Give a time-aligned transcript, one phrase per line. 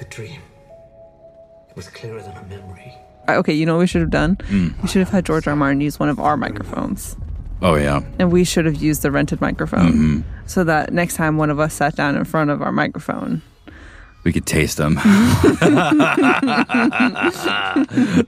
[0.00, 0.40] like a dream.
[1.68, 2.94] It was clearer than a memory.
[3.28, 4.36] Okay, you know what we should have done?
[4.48, 4.80] Mm.
[4.82, 5.52] We should have had George R.
[5.52, 5.56] R.
[5.56, 7.16] Martin use one of our microphones.
[7.62, 8.00] Oh yeah.
[8.18, 10.22] And we should have used the rented microphone Mhm.
[10.46, 13.42] so that next time one of us sat down in front of our microphone.
[14.24, 14.94] We could taste them.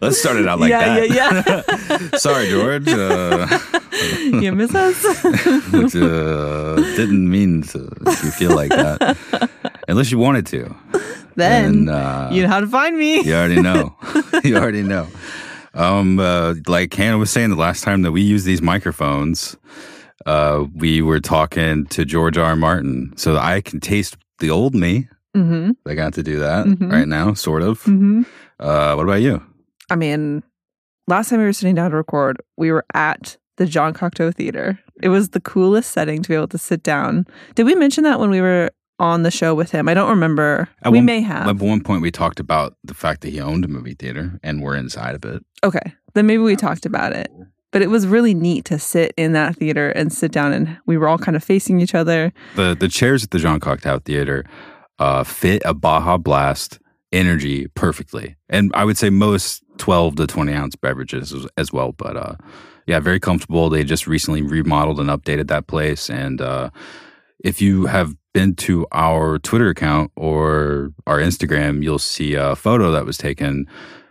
[0.00, 1.10] Let's start it out like yeah, that.
[1.10, 2.08] yeah, yeah.
[2.18, 2.88] Sorry, George.
[2.88, 3.46] Uh,
[4.40, 5.04] you miss us?
[5.04, 9.50] uh, didn't mean to if you feel like that.
[9.88, 10.74] Unless you wanted to.
[11.36, 13.20] Then And, uh, you know how to find me.
[13.22, 13.94] You already know.
[14.44, 15.06] you already know.
[15.74, 19.56] Um, uh, like Hannah was saying, the last time that we used these microphones,
[20.26, 22.54] uh, we were talking to George R.
[22.56, 25.08] Martin, so I can taste the old me.
[25.34, 25.70] Mm-hmm.
[25.88, 26.92] I got to do that Mhm.
[26.92, 27.80] right now, sort of.
[27.84, 28.22] Mm-hmm.
[28.60, 29.42] Uh, what about you?
[29.90, 30.42] I mean,
[31.08, 34.78] last time we were sitting down to record, we were at the Jean Cocteau Theater.
[35.02, 37.26] It was the coolest setting to be able to sit down.
[37.54, 38.70] Did we mention that when we were
[39.02, 39.88] on the show with him?
[39.88, 40.68] I don't remember.
[40.82, 41.48] At we one- may have.
[41.48, 44.62] At one point, we talked about the fact that he owned a movie theater, and
[44.62, 45.44] we're inside of it.
[45.64, 45.92] Okay.
[46.14, 47.30] Then maybe we talked about it.
[47.72, 50.98] But it was really neat to sit in that theater and sit down and we
[50.98, 52.30] were all kind of facing each other.
[52.54, 54.44] the The chairs at the Jean Cocteau Theater
[54.98, 56.78] uh, fit a Baja Blast
[57.12, 61.92] energy perfectly, and I would say most twelve to twenty ounce beverages as, as well.
[61.92, 62.34] But uh,
[62.86, 63.70] yeah, very comfortable.
[63.70, 66.68] They just recently remodeled and updated that place, and uh,
[67.42, 72.90] if you have been to our Twitter account or our Instagram, you'll see a photo
[72.92, 73.66] that was taken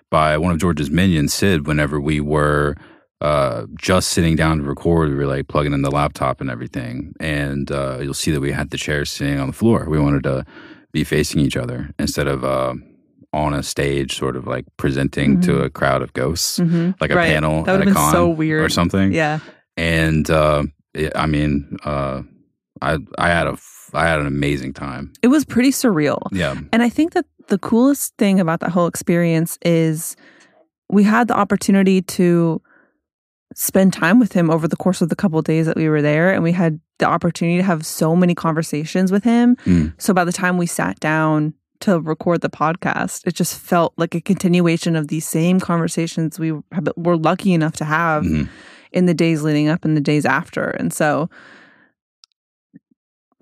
[0.09, 2.75] by one of George's minions, Sid, whenever we were
[3.21, 5.09] uh, just sitting down to record.
[5.09, 7.13] We were like plugging in the laptop and everything.
[7.19, 9.85] And uh, you'll see that we had the chairs sitting on the floor.
[9.89, 10.45] We wanted to
[10.91, 12.73] be facing each other instead of uh,
[13.33, 16.95] on a stage, sort of like presenting to a crowd of ghosts, Mhm.
[16.99, 17.29] like a Right.
[17.31, 18.63] panel That at a con so weird.
[18.63, 19.13] or something.
[19.13, 19.39] Yeah.
[19.77, 22.23] And uh, it, I mean, uh,
[22.81, 23.55] I I had a
[23.95, 25.11] I had an amazing time.
[25.21, 26.19] It was pretty surreal.
[26.31, 26.55] Yeah.
[26.71, 30.15] And I think that the coolest thing about that whole experience is
[30.89, 32.61] we had the opportunity to
[33.55, 36.01] spend time with him over the course of the couple of days that we were
[36.01, 39.55] there and we had the opportunity to have so many conversations with him.
[39.65, 39.93] Mm.
[39.97, 44.15] So by the time we sat down to record the podcast, it just felt like
[44.15, 46.51] a continuation of these same conversations we
[46.95, 48.47] were lucky enough to have Mhm.
[48.93, 50.69] in the days leading up and the days after.
[50.69, 51.29] And so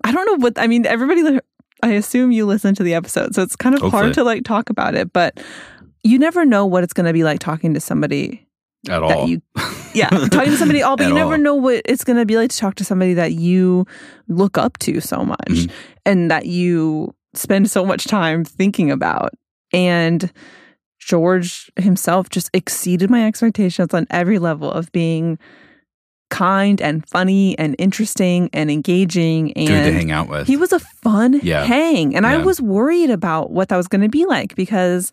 [0.04, 1.40] I don't know what I mean everybody
[1.82, 3.34] I assume you listen to the episode.
[3.34, 4.02] So it's kind of Hopefully.
[4.02, 5.40] hard to like talk about it, but
[6.04, 8.46] you never know what it's going to be like talking to somebody
[8.88, 9.26] At all.
[9.28, 9.40] you
[9.94, 11.38] yeah, talking to somebody all, but At you never all.
[11.38, 13.86] know what it's going to be like to talk to somebody that you
[14.28, 15.70] look up to so much Mhm.
[16.06, 19.32] and that you spend so much time thinking about.
[19.72, 20.30] And
[20.98, 25.38] George himself just exceeded my expectations on every level of being
[26.30, 30.46] kind and funny and interesting and engaging and Good to hang out with.
[30.46, 31.64] he was a fun Yeah.
[31.64, 32.16] hang.
[32.16, 35.12] And I was worried about what that was going to be like because,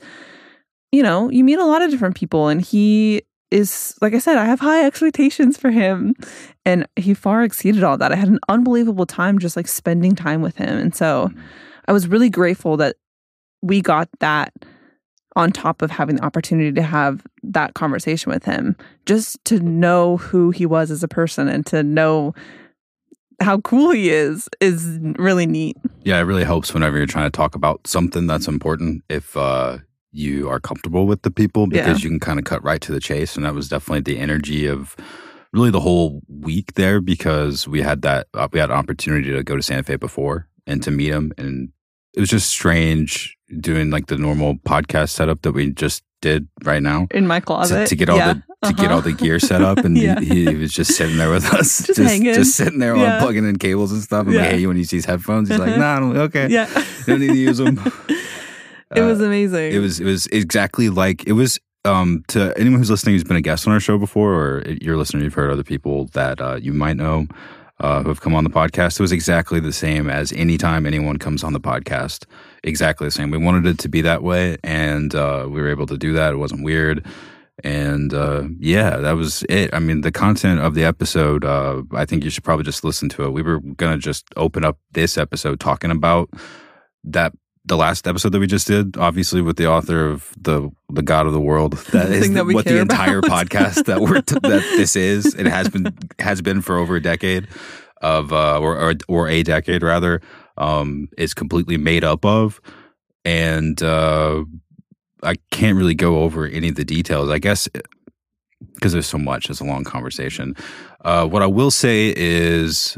[0.92, 4.38] you know, you meet a lot of different people and he is, like I said,
[4.38, 6.16] I have high expectations for him.
[6.66, 8.12] And he far exceeded all that.
[8.12, 10.78] I had an unbelievable time just like spending time with him.
[10.78, 11.42] And so mm.
[11.88, 12.98] I was really grateful that
[13.62, 14.54] we got that
[15.38, 18.76] on top of having the opportunity to have that conversation with him,
[19.06, 22.34] just to know who he was as a person and to know
[23.40, 25.78] how cool he is is really neat.
[26.04, 29.78] Yeah, it really helps whenever you're trying to talk about something that's important if uh,
[30.12, 33.00] you are comfortable with the people because you can kind of cut right to the
[33.00, 33.36] chase.
[33.36, 34.96] And that was definitely the energy of
[35.54, 39.44] really the whole week there because we had that uh, we had an opportunity to
[39.44, 41.70] go to Santa Fe before and to meet him, and
[42.18, 46.82] it was just strange doing like the normal podcast setup that we just did right
[46.82, 47.08] now.
[47.12, 47.88] In my To, closet.
[47.88, 48.34] to get all Yeah.
[48.34, 49.24] the to get all the Uh-huh.
[49.24, 50.20] gear set up, and Yeah.
[50.20, 52.34] he, he was just sitting there with us, Just hanging.
[52.34, 53.20] just sitting there Yeah.
[53.22, 54.26] unplugging in cables and stuff.
[54.26, 54.42] And Yeah.
[54.42, 55.48] like, hey, you want to use these headphones?
[55.50, 55.80] He's like, Uh-huh.
[55.80, 56.68] nah, I don't- okay, Yeah.
[57.06, 57.78] don't need to use them.
[58.96, 59.72] it was amazing.
[59.74, 61.60] It was it was exactly like it was.
[61.86, 64.96] Um, to anyone who's listening who's been a guest on our show before, or you're
[64.96, 67.28] a listener, you've heard other people that uh, you might know
[67.80, 69.00] uh, who have come on the podcast.
[69.00, 72.26] It was exactly the same as anytime anyone comes on the podcast.
[72.64, 73.32] Exactly the same.
[73.32, 76.34] We wanted it to be that way, and uh, we were able to do that.
[76.34, 77.06] It wasn't weird.
[77.64, 79.74] And uh, yeah, that was it.
[79.74, 83.10] I mean, the content of the episode, uh, I think you should probably just listen
[83.10, 83.32] to it.
[83.32, 86.30] We were going to just open up this episode talking about
[87.04, 87.34] that
[87.68, 91.28] the last episode that we just did, obviously with the author of the the God
[91.28, 91.78] of the World.
[91.92, 93.48] That is that what the entire about.
[93.48, 94.42] podcast that we're t- that
[94.78, 95.34] this is.
[95.36, 97.48] It has been has been for over a decade
[98.02, 100.22] of uh, or, or or a decade rather
[100.58, 102.62] um, is completely made up of,
[103.26, 104.44] and uh,
[105.24, 107.30] I can't really go over any of the details.
[107.30, 107.68] I guess
[108.74, 109.50] because there's so much.
[109.50, 110.56] It's a long conversation.
[111.04, 112.98] Uh, what I will say is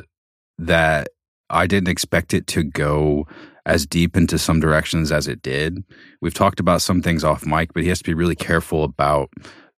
[0.57, 1.10] that
[1.50, 3.27] I didn't expect it to go
[3.69, 5.83] as deep into some directions as it did.
[6.21, 9.30] We've talked about some things off mic, but he has to be really careful about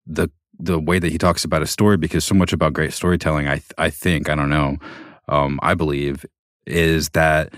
[0.06, 0.28] the
[0.58, 3.60] the way that he talks about a story because so much about great storytelling, I
[3.78, 4.78] I think I don't know,
[5.28, 6.24] um, I believe
[6.66, 7.52] is that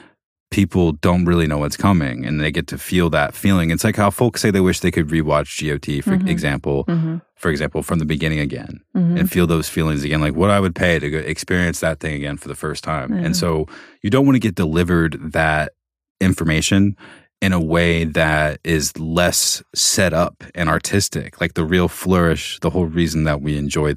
[0.50, 3.70] people don't really know what's coming and they get to feel that feeling.
[3.70, 6.28] It's like how folks say they wish they could rewatch GOT, for Mhm.
[6.28, 7.20] example, Mhm.
[7.36, 9.18] for example, from the beginning again Mhm.
[9.18, 12.36] and feel those feelings again, like what I would pay to experience that thing again
[12.36, 13.12] for the first time.
[13.12, 13.66] And so
[14.02, 15.72] you don't want to get delivered that
[16.20, 16.96] information
[17.40, 21.40] in a way that is less set up and artistic.
[21.40, 23.96] Like the real flourish, the whole reason that we enjoy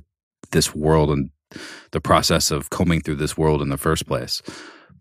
[0.52, 1.30] this world and
[1.92, 4.42] the process of combing through this world in the first place.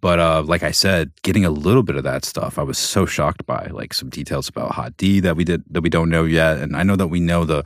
[0.00, 3.06] But uh, like I said, getting a little bit of that stuff, I was so
[3.06, 6.24] shocked by like some details about Hot D that we did that we don't know
[6.24, 7.64] yet, and I know that we know the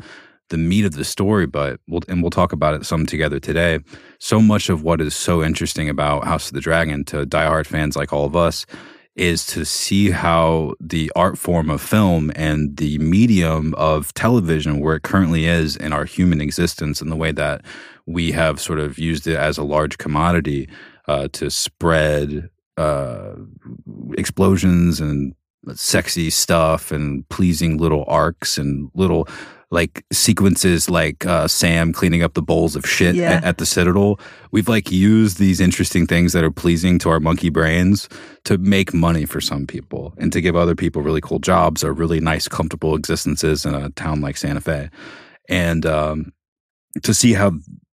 [0.49, 3.81] the meat of the story, but we'll and we'll talk about it some together today.
[4.21, 7.97] So much of what is so interesting about House of the Dragon to diehard fans
[7.97, 8.65] like all of us
[9.17, 14.97] is to see how the art form of film and the medium of television, where
[14.97, 17.63] it currently is in our human existence, and the way that
[18.07, 20.69] we have sort of used it as a large commodity
[21.09, 23.35] uh, to spread uh,
[24.17, 25.35] explosions and
[25.75, 29.29] sexy stuff and pleasing little arcs and little
[29.73, 33.35] like sequences like uh, Sam cleaning up the bowls of shit Yeah.
[33.35, 34.19] at, at the Citadel.
[34.51, 38.09] We've like used these interesting things that are pleasing to our monkey brains
[38.45, 41.93] to make money for some people and to give other people really cool jobs or
[41.93, 44.91] really nice, comfortable existences in a town like Santa Fe.
[45.49, 46.33] And um,
[47.05, 47.53] to see how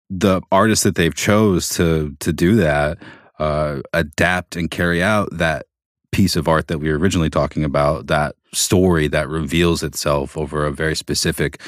[0.09, 2.97] the artists that they've chose to to do that
[3.39, 5.67] uh, adapt and carry out that
[6.11, 10.65] piece of art that we were originally talking about, that story that reveals itself over
[10.65, 11.61] a very specific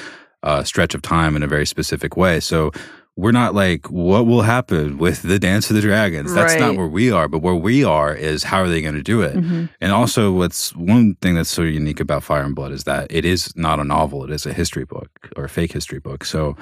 [0.44, 2.40] uh, stretch of time in a very specific way.
[2.40, 2.72] So
[3.16, 6.34] we're not like, what will happen with the Dance of the Dragons?
[6.34, 7.28] That's not where we are.
[7.28, 9.36] But where we are is how are they going to do it?
[9.36, 9.70] Mhm.
[9.80, 13.24] And also, what's one thing that's so unique about Fire and Blood is that it
[13.24, 16.26] is not a novel; it is a history book or a fake history book.
[16.26, 16.58] So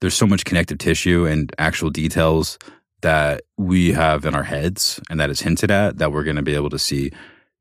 [0.00, 2.58] there's so much connective tissue and actual details
[3.02, 6.42] that we have in our heads and that is hinted at that we're going to
[6.42, 7.10] be able to see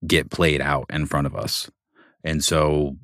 [0.08, 1.70] get played out in front of us.
[2.24, 2.98] And so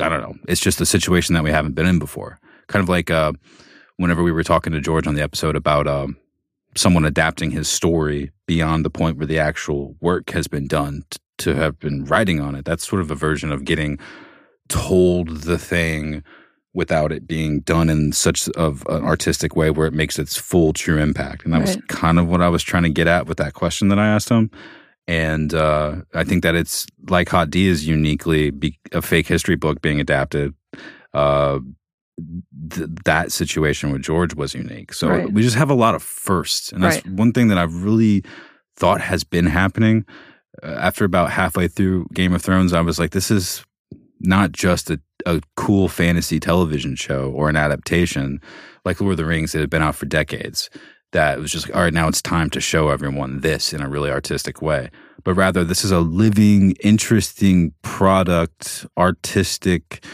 [0.00, 0.34] I don't know.
[0.48, 2.38] It's just a situation that we haven't been in before.
[2.68, 3.32] Kind of like uh,
[3.96, 6.16] whenever we were talking to George on the episode about um,
[6.74, 11.18] someone adapting his story beyond the point where the actual work has been done t-
[11.38, 12.64] to have been writing on it.
[12.64, 13.98] That's sort of a version of getting
[14.68, 16.22] told the thing
[16.74, 20.72] without it being done in such of an artistic way where it makes its full
[20.72, 21.44] true impact.
[21.44, 23.88] And that was kind of what I was trying to get at with that question
[23.88, 24.50] that I asked him.
[25.08, 29.56] And uh, I think that it's like Hot D is uniquely be- a fake history
[29.56, 30.54] book being adapted.
[31.12, 31.58] Uh,
[32.70, 34.92] th- that situation with George was unique.
[34.94, 35.32] So Right.
[35.32, 37.14] we just have a lot of firsts, and that's Right.
[37.14, 38.22] one thing that I've really
[38.76, 40.04] thought has been happening.
[40.62, 43.64] Uh, after about halfway through Game of Thrones, I was like, this is
[44.20, 48.40] not just a, a cool fantasy television show or an adaptation
[48.84, 50.70] like Lord of the Rings that had been out for decades.
[51.12, 53.80] That it was just like, all right, now it's time to show everyone this in
[53.80, 54.90] a really artistic way.
[55.24, 60.04] But rather, this is a living, interesting product, artistic,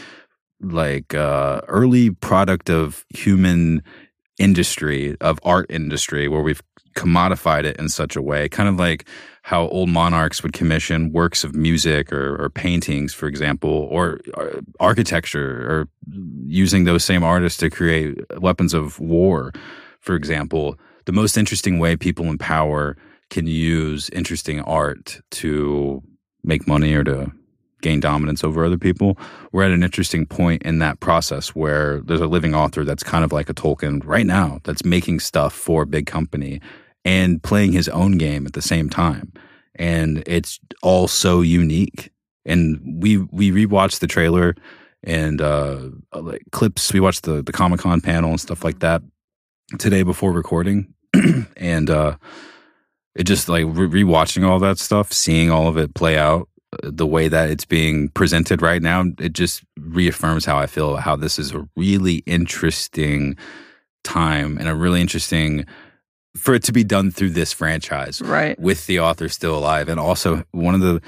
[0.61, 3.81] like uh, early product of human
[4.37, 6.61] industry, of art industry, where we've
[6.95, 9.07] commodified it in such a way, kind of like
[9.43, 14.59] how old monarchs would commission works of music or, or paintings, for example, or uh,
[14.79, 15.87] architecture, or
[16.45, 19.53] using those same artists to create weapons of war,
[20.01, 20.77] for example.
[21.09, 22.95] The most interesting way people in power
[23.31, 26.03] can use interesting art to
[26.43, 27.31] make money or to
[27.81, 29.17] gain dominance over other people.
[29.51, 33.23] We're at an interesting point in that process where there's a living author that's kind
[33.23, 36.61] of like a Tolkien right now that's making stuff for a big company
[37.03, 39.33] and playing his own game at the same time.
[39.73, 42.11] And it's all so unique.
[42.45, 44.53] And we we rewatched the trailer
[45.01, 46.93] and uh like clips.
[46.93, 49.01] We watched the the Comic Con panel and stuff like that
[49.79, 50.93] today before recording.
[51.57, 52.15] and uh
[53.15, 56.89] it just like re- rewatching all that stuff, seeing all of it play out uh,
[56.93, 61.15] the way that it's being presented right now, it just reaffirms how I feel how
[61.15, 63.35] this is a really interesting
[64.03, 65.65] time and a really interesting
[66.37, 68.57] for it to be done through this franchise Right.
[68.59, 69.89] with the author still alive.
[69.89, 71.01] And also, one of the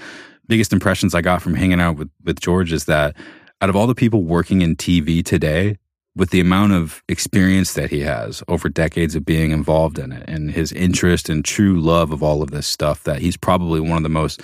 [0.47, 3.15] biggest impressions I got from hanging out with, with George is that
[3.61, 5.77] out of all the people working in TV today,
[6.15, 10.27] with the amount of experience that he has over decades of being involved in it
[10.27, 13.97] and his interest and true love of all of this stuff, that he's probably one
[13.97, 14.41] of the most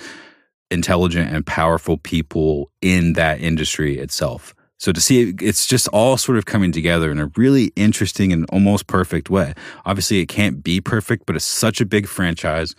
[0.70, 4.54] intelligent and powerful people in that industry itself.
[4.78, 8.32] So to see it, it's just all sort of coming together in a really interesting
[8.32, 9.54] and almost perfect way.
[9.84, 12.74] Obviously, it can't be perfect, but it's such a big franchise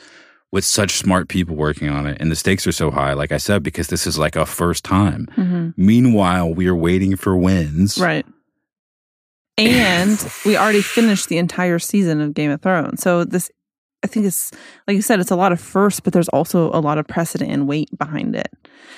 [0.51, 3.37] with such smart people working on it and the stakes are so high like i
[3.37, 5.69] said because this is like a first time Mm-hmm.
[5.77, 8.25] meanwhile we are waiting for Winds Right.
[9.67, 13.01] And we already finished the entire season of Game of Thrones.
[13.01, 13.51] So this
[14.01, 14.51] I think it's
[14.87, 17.51] like you said, it's a lot of first, but there's also a lot of precedent
[17.51, 18.47] and weight behind it.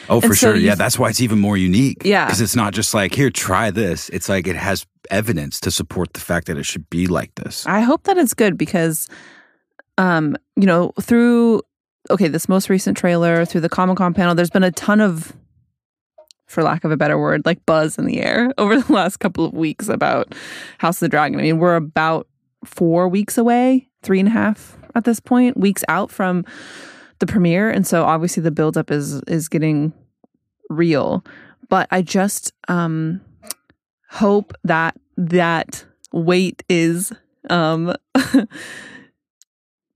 [0.09, 2.25] oh for so sure yeah that's why it's even more unique Yeah.
[2.25, 6.13] because it's not just like here try this it's like it has evidence to support
[6.13, 9.09] the fact that it should be like this I hope that it's good because
[9.97, 11.61] um, you know, through
[12.09, 15.33] okay, this most recent trailer, through the Comic Con panel, there's been a ton of
[16.51, 19.45] for lack of a better word, like buzz in the air over the last couple
[19.45, 20.35] of weeks about
[20.77, 21.39] House of the Dragon.
[21.39, 22.27] I mean, we're about
[22.65, 26.45] four weeks away, three and a half at this point, weeks out from
[27.19, 27.69] the premiere.
[27.69, 29.93] And so obviously the buildup is is getting
[30.69, 31.23] real.
[31.69, 33.21] But I just um
[34.09, 37.13] hope that that weight is
[37.49, 37.95] um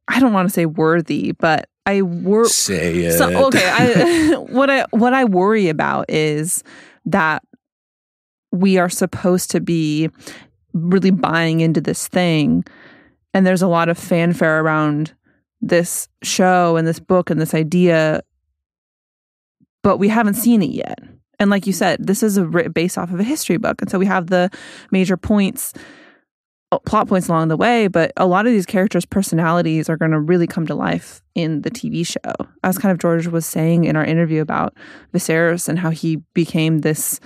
[0.07, 4.70] I don't want to say worthy, but I wor say it so okay, I what
[4.70, 6.63] I what I worry about is
[7.06, 7.44] that
[8.51, 10.10] we are supposed to be
[10.74, 12.65] really buying into this thing
[13.34, 15.13] and there's a lot of fanfare around
[15.62, 18.22] this show and this book and this idea
[19.84, 20.98] but we haven't seen it yet.
[21.38, 24.00] And like you said, this is a based off of a history book and so
[24.00, 24.50] we have the
[24.92, 25.74] major points
[26.86, 30.20] plot points along the way, but a lot of these characters' personalities are going to
[30.20, 32.48] really come to life in the TV show.
[32.63, 34.74] As kind of George was saying in our interview about
[35.13, 37.20] Viserys and how he became this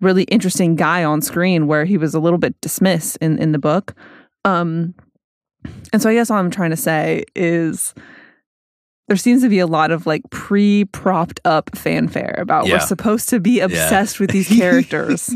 [0.00, 3.58] really interesting guy on screen where he was a little bit dismissed in, in the
[3.58, 3.94] book.
[4.44, 4.94] Um,
[5.92, 7.94] and so I guess all I'm trying to say is
[9.08, 12.74] there seems to be a lot of like pre propped up fanfare about Yeah.
[12.74, 15.32] we're supposed to be obsessed with these characters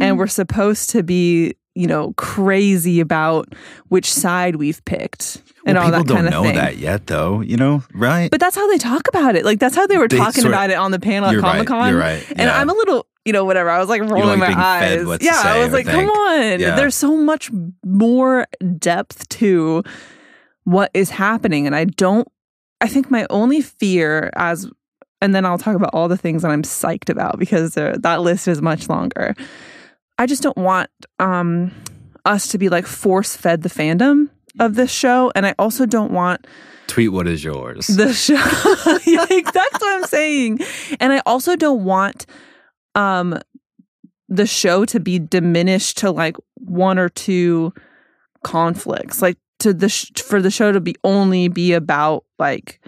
[0.00, 3.52] and we're supposed to be you know crazy about
[3.88, 7.82] which side we've picked and well, all people don't know that yet though you know
[7.94, 8.30] right?
[8.30, 9.44] But that's how they talk about it.
[9.44, 11.38] Like that's how they were They talking sort of- about it on the panel at
[11.40, 12.58] comic-con you're right, and yeah.
[12.58, 13.68] i'm a little you know whatever.
[13.70, 15.18] I was like rolling like my eyes.
[15.20, 16.60] yeah i was like come on.
[16.60, 16.76] Yeah.
[16.76, 17.50] there's so much
[17.84, 18.46] more
[18.78, 19.82] depth to
[20.64, 22.26] what is happening and i don't
[22.80, 24.68] i think my only fear as
[25.22, 28.46] and then I'll talk about all the things that I'm psyched about because that list
[28.46, 29.34] is much longer.
[30.18, 31.72] I just don't want um,
[32.24, 36.12] us to be like force fed the fandom of this show, and I also don't
[36.12, 36.46] want
[36.86, 37.86] tweet what is yours.
[37.86, 38.34] the show.
[39.06, 40.60] yeah, like, that's what I'm saying,
[41.00, 42.26] and I also don't want
[42.94, 43.38] um,
[44.28, 47.72] the show to be diminished to like one or two
[48.42, 52.80] conflicts, like to the sh- for the show to be only be about like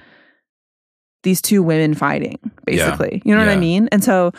[1.22, 3.22] these two women fighting basically.
[3.24, 3.88] You know what i mean?
[3.90, 4.32] And so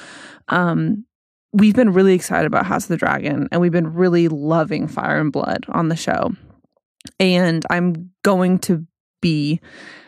[0.47, 1.05] um
[1.53, 5.19] we've been really excited about house of the dragon and we've been really loving fire
[5.19, 6.31] and blood on the show.
[7.19, 8.85] And i'm going to
[9.21, 9.59] be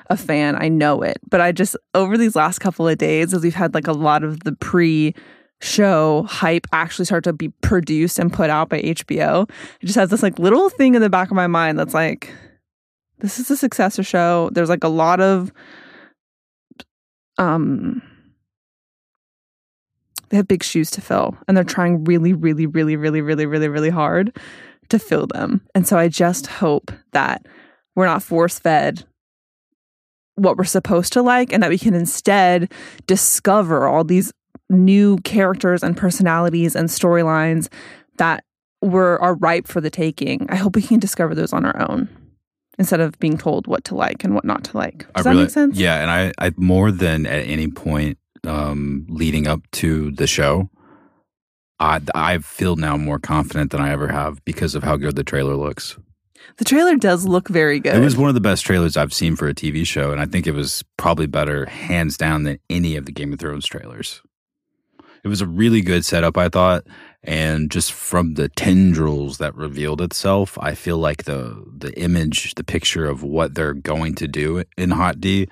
[0.09, 0.61] a fan.
[0.61, 1.19] I know it.
[1.29, 4.23] But i just over these last couple of days as we've had like a lot
[4.23, 5.15] of the pre
[5.61, 9.47] show hype actually start to be produced and put out by hbo
[9.79, 12.33] it just has this like little thing in the back of my mind that's like
[13.21, 14.49] this is a successor show.
[14.51, 15.51] There's like a lot of
[17.37, 18.01] um
[20.31, 23.67] they have big shoes to fill and they're trying really really really really really really
[23.67, 24.35] really hard
[24.89, 25.61] to fill them.
[25.75, 27.45] And so i just hope that
[27.95, 29.03] we're not force fed
[30.35, 32.71] what we're supposed to like and that we can instead
[33.05, 34.31] discover all these
[34.69, 37.67] new characters and personalities and storylines
[38.17, 38.43] that
[38.81, 40.47] were are ripe for the taking.
[40.49, 42.09] I hope we can discover those on our own
[42.79, 44.99] instead of being told what to like and what not to like.
[44.99, 45.77] Does I that really- make sense?
[45.77, 50.69] Yeah, and I, I more than at any point um, leading up to the show,
[51.79, 55.23] I I feel now more confident than I ever have because of how good the
[55.23, 55.97] trailer looks.
[56.57, 57.95] The trailer does look very good.
[57.95, 60.25] It was one of the best trailers I've seen for a TV show, and I
[60.25, 64.21] think it was probably better, hands down, than any of the Game of Thrones trailers.
[65.23, 66.83] It was a really good setup, I thought,
[67.23, 72.63] and just from the tendrils that revealed itself, I feel like the the image, the
[72.63, 75.47] picture of what they're going to do in Hot D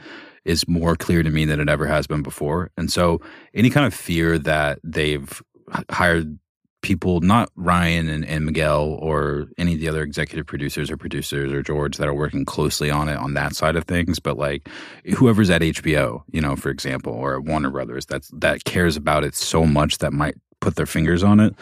[0.45, 2.71] is more clear to me than it ever has been before.
[2.77, 3.21] And so,
[3.53, 5.41] any kind of fear that they've
[5.89, 6.39] hired
[6.81, 11.51] people, not Ryan and, and Miguel or any of the other executive producers or producers
[11.51, 14.69] or George that are working closely on it on that side of things, but like
[15.17, 19.23] whoever's at HBO, you know, for example, or at Warner Brothers, that's that cares about
[19.23, 21.53] it so much that might put their fingers on it.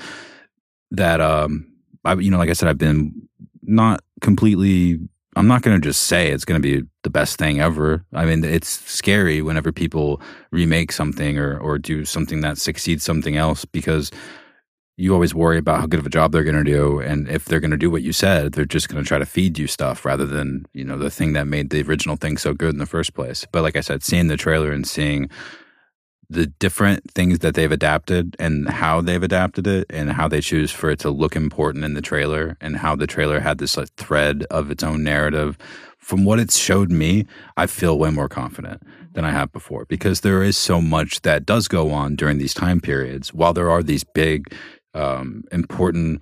[0.91, 1.67] That um,
[2.05, 3.27] I you know, like I said, I've been
[3.63, 4.99] not completely.
[5.37, 8.03] I'm not going to just say it's going to be the best thing ever.
[8.13, 10.19] I mean, it's scary whenever people
[10.51, 14.11] remake something or or do something that succeeds something else because
[14.99, 17.45] you always worry about how good of a job they're going to do and if
[17.45, 19.67] they're going to do what you said they're just going to try to feed you
[19.67, 22.79] stuff rather than you know the thing that made the original thing so good in
[22.79, 25.29] the first place but like i said seeing the trailer and seeing
[26.29, 30.71] the different things that they've adapted and how they've adapted it and how they choose
[30.71, 33.93] for it to look important in the trailer and how the trailer had this like,
[33.95, 35.57] thread of its own narrative.
[35.97, 38.81] From what it's showed me i feel way more confident
[39.13, 42.53] than i have before because there is so much that does go on during these
[42.53, 43.33] time periods.
[43.33, 44.53] While there are these big
[44.93, 46.21] um, important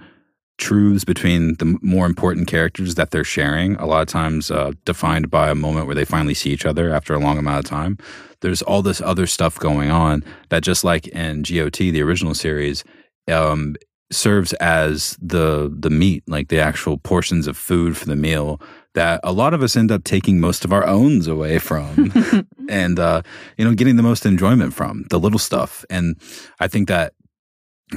[0.58, 5.30] truths between the more important characters that they're sharing a lot of times uh, defined
[5.30, 7.98] by a moment where they finally see each other after a long amount of time.
[8.42, 12.84] There's all this other stuff going on that just like in got the original series
[13.28, 13.76] um,
[14.12, 18.62] serves as the the meat like the actual portions of food for the meal
[18.94, 22.14] that a lot of us end up taking most of our owns away from
[22.70, 23.22] and uh,
[23.58, 25.84] you know getting the most enjoyment from the little stuff.
[25.90, 26.16] And
[26.60, 27.14] i think that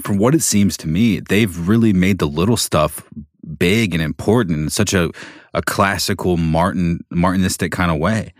[0.02, 3.02] from what it seems to me, they've really made the little stuff
[3.59, 5.11] big and important in such a,
[5.54, 8.33] a classical Martin Martinistic kind of way.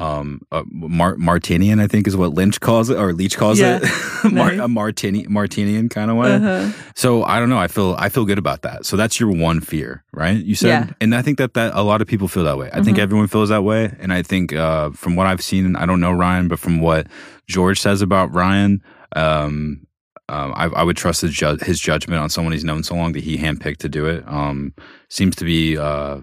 [0.00, 3.80] Um, uh, Mar- Martinian, I think, is what Lynch calls it, or Leach calls Yeah.
[3.82, 6.34] it, Mar- a Martini Martinian kind of way.
[6.36, 6.72] Uh-huh.
[6.94, 7.58] So I don't know.
[7.58, 8.86] I feel I feel good about that.
[8.86, 10.36] So that's your one fear, right?
[10.36, 10.90] You said, Yeah.
[11.00, 12.70] and I think that that a lot of people feel that way.
[12.72, 13.00] I think Mhm.
[13.02, 16.12] everyone feels that way, and I think uh, from what I've seen, I don't know
[16.12, 17.08] Ryan, but from what
[17.48, 18.80] George says about Ryan,
[19.16, 19.80] um,
[20.28, 23.12] um, I, I would trust his, ju- his judgment on someone he's known so long
[23.12, 24.24] that he handpicked to do it.
[24.26, 24.74] Um,
[25.08, 26.20] seems to be uh,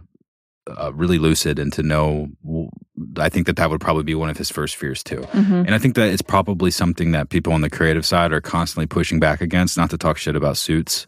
[0.78, 2.28] uh, really lucid and to know.
[3.18, 5.22] I think that that would probably be one of his first fears too.
[5.32, 5.66] Mhm.
[5.66, 8.88] And I think that it's probably something that people on the creative side are constantly
[8.88, 9.78] pushing back against.
[9.78, 11.06] Not to talk shit about suits,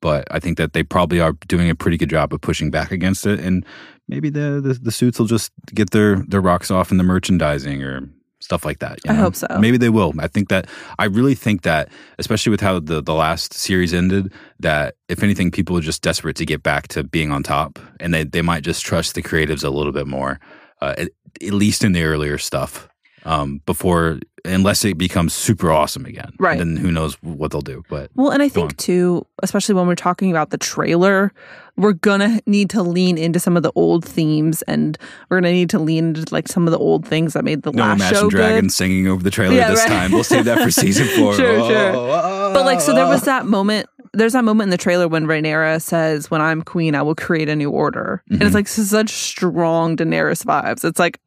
[0.00, 2.90] but I think that they probably are doing a pretty good job of pushing back
[2.90, 3.38] against it.
[3.40, 3.64] And
[4.08, 7.82] maybe the the, the suits will just get their their rocks off in the merchandising
[7.82, 8.08] or
[8.40, 8.98] stuff like that.
[9.04, 9.46] you I hope so.
[9.58, 10.12] Maybe they will.
[10.18, 10.66] I think that
[10.98, 11.88] I really think that,
[12.18, 16.36] especially with how the the last series ended, that if anything, people are just desperate
[16.36, 19.64] to get back to being on top, and they they might just trust the creatives
[19.64, 20.40] a little bit more,
[20.80, 21.10] uh, at,
[21.42, 22.88] at least in the earlier stuff.
[23.26, 26.56] Um, before, unless it becomes super awesome again, Right.
[26.58, 27.82] Then who knows what they'll do?
[27.90, 28.76] But Well, and I think on.
[28.76, 31.32] too, especially when we're talking about the trailer,
[31.76, 34.96] we're gonna need to lean into some of the old themes, and
[35.28, 37.72] we're gonna need to lean into like some of the old things that made the
[37.72, 38.76] no last Imagine show Dragons good.
[38.76, 39.88] singing over the trailer Yeah, this right.
[39.88, 40.12] time.
[40.12, 41.34] We'll save that for season four.
[41.34, 41.92] Sure, sure.
[41.96, 43.88] Oh, But like, so there was that moment.
[44.12, 47.48] There's that moment in the trailer when Rhaenyra says, "When I'm queen, I will create
[47.50, 48.46] a new order," and Mhm.
[48.46, 50.84] it's like such strong Daenerys vibes.
[50.84, 51.18] It's like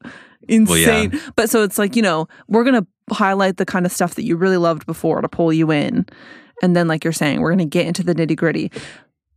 [0.49, 1.19] insane.
[1.35, 4.35] But so it's like you know we're gonna highlight the kind of stuff that you
[4.35, 6.05] really loved before to pull you in,
[6.61, 8.71] and then like you're saying, we're gonna get into the nitty gritty.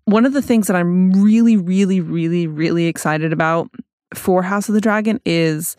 [0.05, 3.71] One of the things that I'm really, really, really, really excited about
[4.15, 5.77] for House of the Dragon is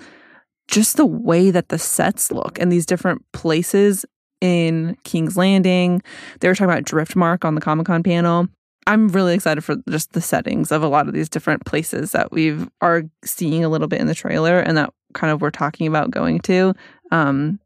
[0.67, 4.05] just the way that the sets look and these different places
[4.41, 6.01] in King's Landing.
[6.39, 8.47] They were talking about Driftmark on the Comic Con panel.
[8.85, 12.31] I'm really excited for just the settings of a lot of these different places that
[12.31, 15.87] we've are seeing a little bit in the trailer and that kind of we're talking
[15.87, 16.73] about going to.
[17.11, 17.59] Um,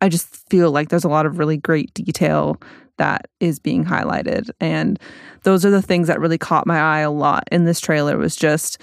[0.00, 2.60] I just feel like there's a lot of really great detail
[2.98, 4.98] that is being highlighted, and
[5.42, 8.16] those are the things that really caught my eye a lot in this trailer.
[8.18, 8.78] Was just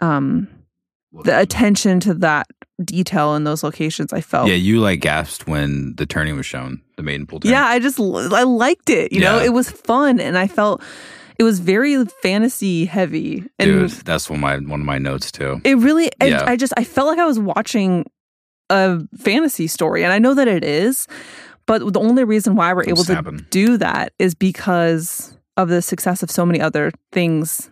[0.00, 0.48] um,
[1.24, 2.46] the attention to that
[2.84, 4.12] detail in those locations.
[4.12, 7.52] I felt Yeah, you like gasped when the turning was shown, the maiden pool turn.
[7.52, 9.12] yeah, I just I liked it.
[9.12, 10.82] You know, it was fun, and I felt
[11.40, 15.32] it was very fantasy heavy, and dude, that's one of my one of my notes
[15.32, 15.60] too.
[15.64, 16.10] it really.
[16.20, 16.44] I- Yeah.
[16.46, 18.04] I, just I felt like I was watching
[18.68, 21.08] a fantasy story, and I know that it is,
[21.66, 23.38] but the only reason why we're From able snapping.
[23.38, 27.70] to do that is because of the success of so many other things.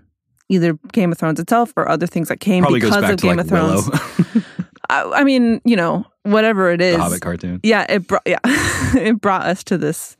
[0.50, 3.44] Either Game of Thrones itself or other things that came Probably because of Game like
[3.44, 3.86] of Thrones.
[4.88, 7.60] I, I mean, you know, whatever it is, the Hobbit cartoon.
[7.62, 10.16] yeah it brought yeah it brought us to this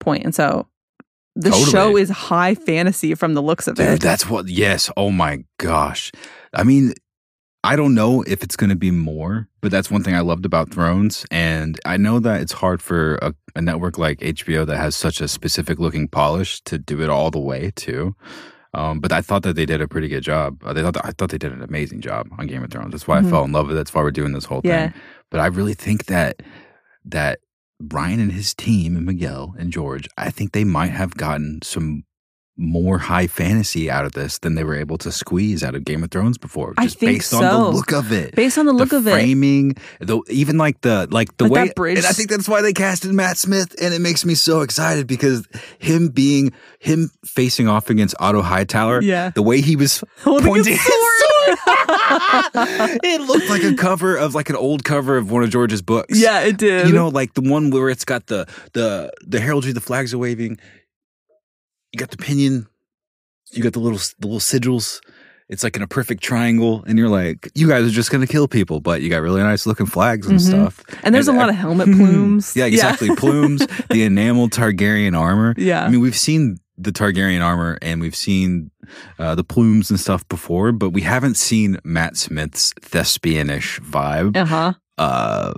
[0.00, 0.66] point and so
[1.36, 1.70] the Totally.
[1.70, 4.48] show is high fantasy from the looks of Dude, it that's what.
[4.48, 4.90] Yes.
[4.96, 6.12] Oh my gosh.
[6.52, 6.92] I mean,
[7.64, 10.44] I don't know if it's going to be more, but that's one thing I loved
[10.44, 14.76] about Thrones, and I know that it's hard for a, a network like HBO that
[14.76, 18.14] has such a specific looking polish to do it all the way too.
[18.74, 20.62] Um, but I thought that they did a pretty good job.
[20.64, 22.90] Uh, They thought that, I thought they did an amazing job on Game of Thrones.
[22.90, 23.26] That's why Mhm.
[23.28, 23.78] I fell in love with it.
[23.78, 24.88] That's why we're doing this whole Yeah.
[24.90, 25.00] thing.
[25.30, 26.42] But I really think that
[27.06, 27.38] that
[27.88, 32.04] Brian and his team and Miguel and George, I think they might have gotten some
[32.56, 36.04] more high fantasy out of this than they were able to squeeze out of Game
[36.04, 38.36] of Thrones before, I just based on the look of it.
[38.36, 41.52] based on the look the of it framing, the even like the like the Like
[41.52, 41.98] way, that bridge.
[41.98, 45.08] and I think that's why they casted Matt Smith, and it makes me so excited
[45.08, 45.44] because
[45.80, 49.30] him being him facing off against Otto Hightower, Yeah.
[49.30, 50.88] the way he was pointing his
[53.02, 56.18] it looked like a cover of like an old cover of one of George's books.
[56.18, 59.72] yeah it did You know, like the one where it's got the the the heraldry,
[59.72, 60.58] the flags are waving.
[61.92, 62.66] you got the pinion,
[63.52, 65.00] you got the little the little sigils.
[65.46, 68.48] It's like in a perfect triangle, and you're like, you guys are just gonna kill
[68.48, 70.42] people, but you got really nice looking flags and Mhm.
[70.48, 70.82] stuff.
[71.02, 72.56] And there's And a lot of helmet plumes.
[72.56, 73.14] Yeah, exactly.
[73.14, 75.54] Plumes, the enameled Targaryen armor.
[75.58, 75.84] Yeah.
[75.84, 78.70] I mean, we've seen the Targaryen armor and we've seen
[79.18, 84.36] uh, the plumes and stuff before, but we haven't seen Matt Smith's thespianish vibe.
[84.36, 84.72] Uh huh.
[84.98, 85.54] Uh,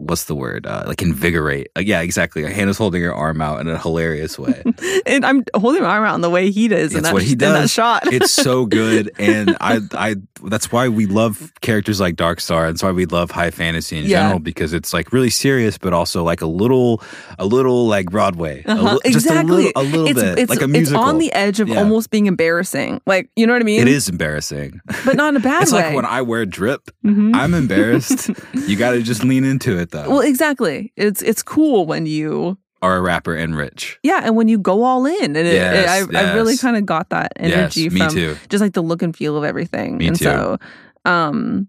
[0.00, 0.66] what's the word?
[0.66, 1.68] Uh, like invigorate.
[1.76, 2.42] Uh, yeah, exactly.
[2.50, 4.62] Hannah's holding her arm out in a hilarious way.
[5.06, 6.92] And I'm holding my arm out in the way he does.
[6.92, 7.70] That's that, what he In that does.
[7.72, 8.12] shot.
[8.12, 10.16] it's so good, and I, I.
[10.44, 12.66] That's why we love characters like Darkstar.
[12.66, 14.22] and That's why we love high fantasy in Yeah.
[14.22, 17.02] general because it's like really serious, but also like a little,
[17.38, 18.98] a little like Broadway, Uh-huh.
[19.04, 19.64] a exactly.
[19.66, 21.78] little, a little it's, bit, it's, like a It's on the edge of Yeah.
[21.78, 23.00] almost being embarrassing.
[23.06, 23.80] Like, you know what I mean?
[23.82, 24.80] It is embarrassing.
[25.04, 25.78] But not in a bad It's way.
[25.80, 27.34] It's like when I wear drip, Mhm.
[27.34, 28.30] I'm embarrassed.
[28.66, 30.08] you got to just lean into it though.
[30.08, 30.92] Well, exactly.
[30.96, 33.98] It's it's cool when you Are a rapper and rich.
[34.02, 36.76] yeah, and when you go all in, and it, it- Yes, I I really kind
[36.76, 38.36] of got that energy yes, me from too.
[38.48, 39.98] just like the look and feel of everything.
[39.98, 40.24] Me and too.
[40.24, 40.58] so,
[41.04, 41.68] um,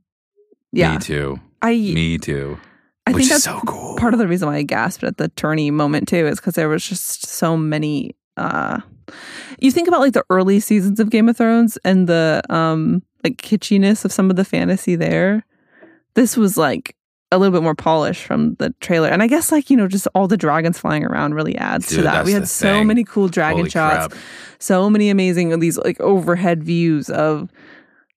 [0.71, 1.39] yeah, Me too.
[1.61, 2.57] I Me too.
[3.07, 3.97] I Which think that's so cool.
[3.97, 6.69] part of the reason why I gasped at the tourney moment too is because there
[6.69, 8.15] was just so many.
[8.37, 8.79] uh
[9.59, 13.37] You think about like the early seasons of Game of Thrones and the um like
[13.37, 15.43] kitschiness of some of the fantasy there.
[16.13, 16.95] This was like
[17.31, 20.07] a little bit more polished from the trailer, and I guess like you know just
[20.13, 22.25] all the dragons flying around really adds to that.
[22.25, 22.87] We had so thing.
[22.87, 24.21] many cool dragon Holy shots, crap.
[24.59, 27.49] so many amazing these like overhead views of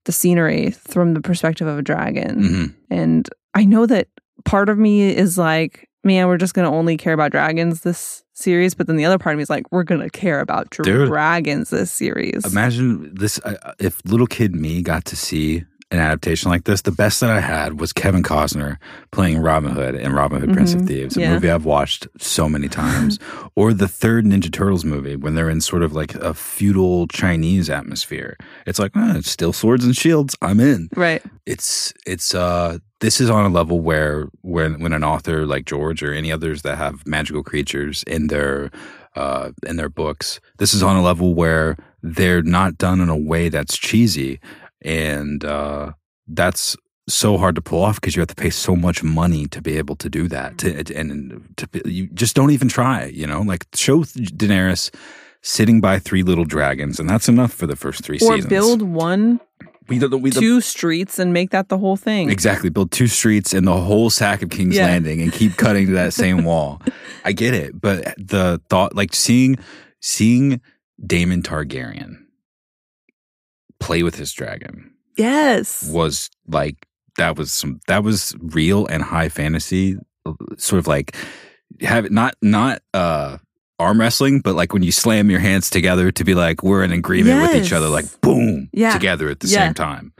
[0.05, 2.42] the scenery from the perspective of a dragon.
[2.42, 2.74] Mhm.
[2.90, 4.09] And I know that
[4.44, 8.22] part of me is like, man, we're just going to only care about dragons this
[8.35, 8.74] series.
[8.74, 11.09] But then the other part of me is like, we're going to care about Dude.
[11.09, 12.44] dragons this series.
[12.50, 16.83] Imagine this uh, if little kid me got to see an adaptation like this.
[16.83, 18.79] The best that I had was Kevin Costner
[19.12, 21.33] playing Robin Hood in Robin Hood Prince of Mhm, Thieves, a yeah.
[21.35, 23.18] movie I've watched so many times.
[23.55, 27.70] or the third Ninja Turtles movie when they're in sort of like a feudal Chinese
[27.70, 28.37] atmosphere.
[28.66, 30.35] It's like, ah, it's still swords and shields.
[30.42, 30.88] I'm in.
[30.97, 31.23] right.
[31.47, 36.03] It's it's uh this is on a level where when when an author like George
[36.03, 38.70] or any others that have magical creatures in their
[39.14, 43.16] uh in their books, this is on a level where they're not done in a
[43.16, 44.40] way that's cheesy
[44.85, 45.92] and uh
[46.29, 49.61] that's so hard to pull off because you have to pay so much money to
[49.61, 53.42] be able to do that to, and to you just don't even try you know
[53.42, 54.94] like show Daenerys
[55.42, 58.81] sitting by three little dragons and that's enough for the first three Or seasons build
[58.83, 59.38] one,
[59.88, 62.31] we, the, we, the, two streets and make that the whole thing.
[62.31, 62.70] Exactly.
[62.70, 64.87] Build two streets and the whole sack of King's Yeah.
[64.87, 66.81] Landing and keep cutting to that same wall.
[67.27, 67.79] I get it.
[67.79, 69.59] But the thought like seeing
[70.01, 70.62] seeing
[71.05, 72.24] Daemon Targaryen
[73.81, 75.89] play with his dragon Yes.
[75.93, 79.97] was like that was some that was real and high fantasy
[80.57, 81.15] sort of like
[81.83, 83.39] have not not uh
[83.79, 86.93] arm wrestling but like when you slam your hands together to be like we're in
[86.93, 88.93] agreement with each other like boom Yeah.
[88.93, 89.67] together at the Yeah.
[89.67, 90.13] same time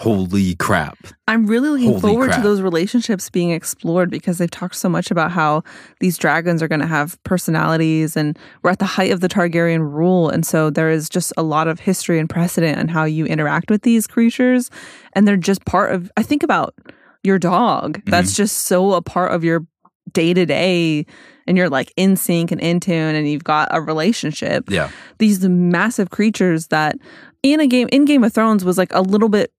[0.00, 0.96] holy crap
[1.30, 2.38] I'm really looking Holy forward crap.
[2.38, 5.62] to those relationships being explored because they've talked so much about how
[6.00, 9.80] these dragons are going to have personalities and we're at the height of the Targaryen
[9.80, 10.28] rule.
[10.28, 13.70] And so there is just a lot of history and precedent on how you interact
[13.70, 14.70] with these creatures.
[15.12, 16.74] And they're just part of, I think about
[17.22, 17.98] your dog.
[17.98, 18.10] Mm-hmm.
[18.10, 19.64] That's just so a part of your
[20.12, 21.06] day to day.
[21.46, 25.44] And you're like in sync and in tune and you've got a relationship yeah these
[25.48, 26.96] massive creatures that
[27.42, 29.52] in a game in Game of Thrones was like a little bit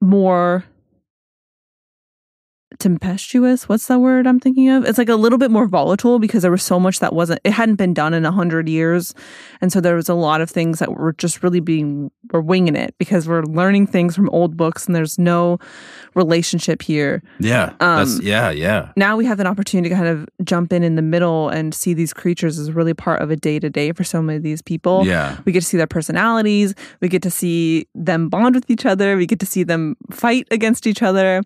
[0.00, 0.64] more
[2.78, 6.42] tempestuous what's that word i'm thinking of it's like a little bit more volatile because
[6.42, 9.14] there was so much that wasn't it hadn't been done in a hundred years
[9.60, 12.76] and so there was a lot of things that were just really being we're winging
[12.76, 15.58] it because we're learning things from old books and there's no
[16.14, 17.74] relationship here Yeah.
[17.80, 18.92] Um, yeah, yeah.
[18.96, 21.94] now we have an opportunity to kind of jump in in the middle and see
[21.94, 24.62] these creatures as really part of a day to day for so many of these
[24.62, 25.38] people Yeah.
[25.44, 26.74] we get to see their personalities.
[27.00, 29.16] We get to see them bond with each other.
[29.16, 31.42] We get to see them fight against each other.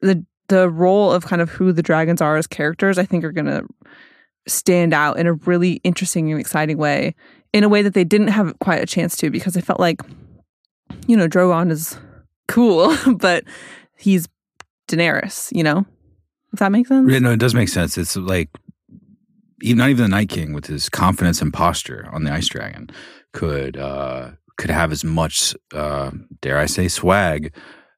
[0.00, 3.32] The the role of kind of who the dragons are as characters, I think, are
[3.32, 3.66] going to
[4.46, 7.14] stand out in a really interesting and exciting way,
[7.54, 10.02] in a way that they didn't have quite a chance to, because I felt like,
[11.06, 11.96] you know, Drogon is
[12.48, 13.44] cool, but
[13.96, 14.28] he's
[14.88, 15.48] Daenerys.
[15.56, 15.86] You know,
[16.52, 17.10] if that makes sense.
[17.10, 17.96] Yeah, no, it does make sense.
[17.96, 18.50] It's like
[19.62, 22.90] even not even the Night King with his confidence and posture on the Ice Dragon
[23.32, 26.10] could uh could have as much uh
[26.42, 27.54] dare I say swag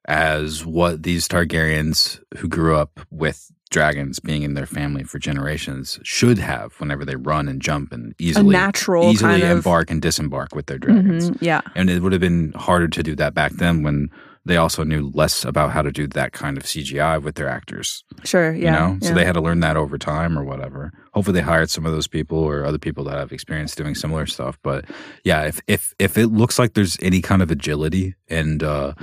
[0.07, 5.99] as what these Targaryens who grew up with dragons being in their family for generations
[6.03, 10.01] should have whenever they run and jump and easily natural easily kind of embark and
[10.01, 11.31] disembark with their dragons.
[11.31, 11.61] Mhm, yeah.
[11.75, 14.09] And it would have been harder to do that back then when
[14.45, 18.03] they also knew less about how to do that kind of CGI with their actors.
[18.23, 18.53] Sure.
[18.53, 18.65] Yeah.
[18.65, 19.15] You know, so yeah.
[19.15, 20.93] they had to learn that over time or whatever.
[21.13, 24.27] Hopefully, they hired some of those people or other people that have experience doing similar
[24.27, 24.59] stuff.
[24.61, 24.85] But
[25.23, 28.93] yeah, if if if it looks like there's any kind of agility and uh,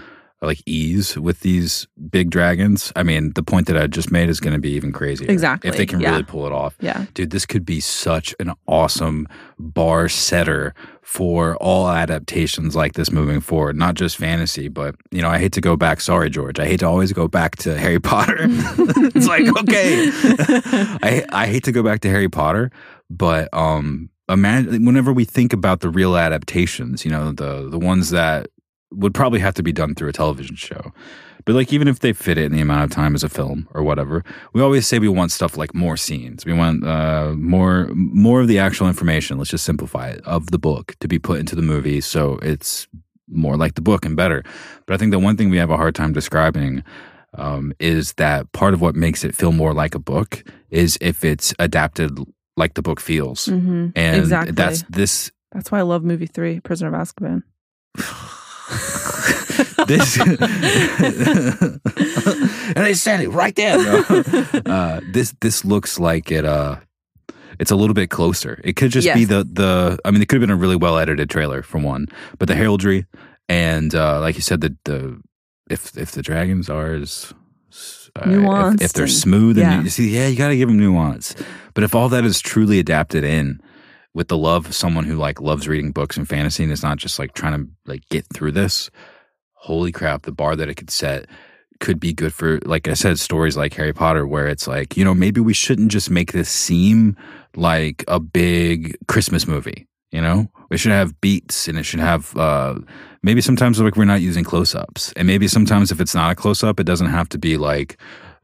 [0.42, 4.40] like ease with these big dragons, I mean, the point that I just made is
[4.40, 5.30] going to be even crazier.
[5.30, 6.10] Exactly, If they can yeah.
[6.10, 6.76] really pull it off.
[6.80, 7.06] Yeah.
[7.14, 9.28] Dude, this could be such an awesome
[9.58, 13.76] bar setter for all adaptations like this moving forward.
[13.76, 16.00] Not just fantasy, but you know, I hate to go back.
[16.00, 16.58] Sorry, George.
[16.58, 18.38] I hate to always go back to Harry Potter.
[18.40, 20.10] it's like okay,
[21.02, 22.70] I I hate to go back to Harry Potter,
[23.10, 28.10] but um, imagine whenever we think about the real adaptations, you know, the the ones
[28.10, 28.48] that
[28.92, 30.92] would probably have to be done through a television show.
[31.44, 33.68] But like even if they fit it in the amount of time as a film
[33.74, 36.44] or whatever, we always say we want stuff like more scenes.
[36.44, 39.38] We want uh, more more of the actual information.
[39.38, 42.86] Let's just simplify it of the book to be put into the movie, so it's
[43.28, 44.44] more like the book and better.
[44.86, 46.84] But I think the one thing we have a hard time describing
[47.34, 51.24] um, is that part of what makes it feel more like a book is if
[51.24, 52.18] it's adapted
[52.56, 54.52] like the book feels, hmm and exactly.
[54.52, 57.42] that's this That's why I love movie three, Prisoner of Azkaban.
[59.86, 60.18] this
[62.76, 63.78] and I said it right there.
[64.02, 64.22] bro.
[64.72, 66.44] Uh, this this looks like it.
[66.44, 66.76] Uh,
[67.58, 68.60] it's a little bit closer.
[68.64, 69.98] It could just be the the.
[70.04, 72.06] I mean, it could have been a really well edited trailer for one,
[72.38, 73.06] but the heraldry
[73.48, 75.20] and uh, like you said, the the
[75.70, 77.32] if if the dragons are as
[78.16, 79.82] uh, Nuanced if, if they're and- smooth and yeah.
[79.82, 81.34] you see, yeah, you got to give them nuance.
[81.74, 83.60] But if all that is truly adapted in
[84.14, 86.98] with the love of someone who like loves reading books and fantasy and is not
[86.98, 88.90] just like trying to like get through this,
[89.54, 91.26] holy crap, the bar that it could set
[91.80, 95.04] could be good for like I said, stories like Harry Potter where it's like, you
[95.04, 97.16] know, maybe we shouldn't just make this seem
[97.56, 99.86] like a big Christmas movie.
[100.12, 102.78] You know, we should have beats and it should have uh
[103.22, 105.12] maybe sometimes like we're not using close ups.
[105.16, 107.98] And maybe sometimes if it's not a close up, it doesn't have to be like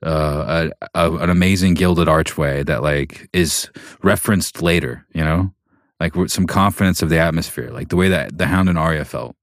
[0.05, 3.69] uh, a, a, an amazing gilded archway that like is
[4.03, 5.53] referenced later, you know,
[6.01, 9.35] like some confidence of the atmosphere, like the way that the Hound and Arya felt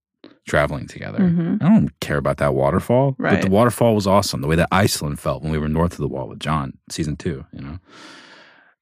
[0.48, 1.20] traveling together.
[1.20, 1.62] Mhm.
[1.62, 4.42] I don't care about that waterfall, but the waterfall was awesome.
[4.42, 7.16] The way that Iceland felt when we were north of the wall with Jon, season
[7.16, 7.80] two, you know,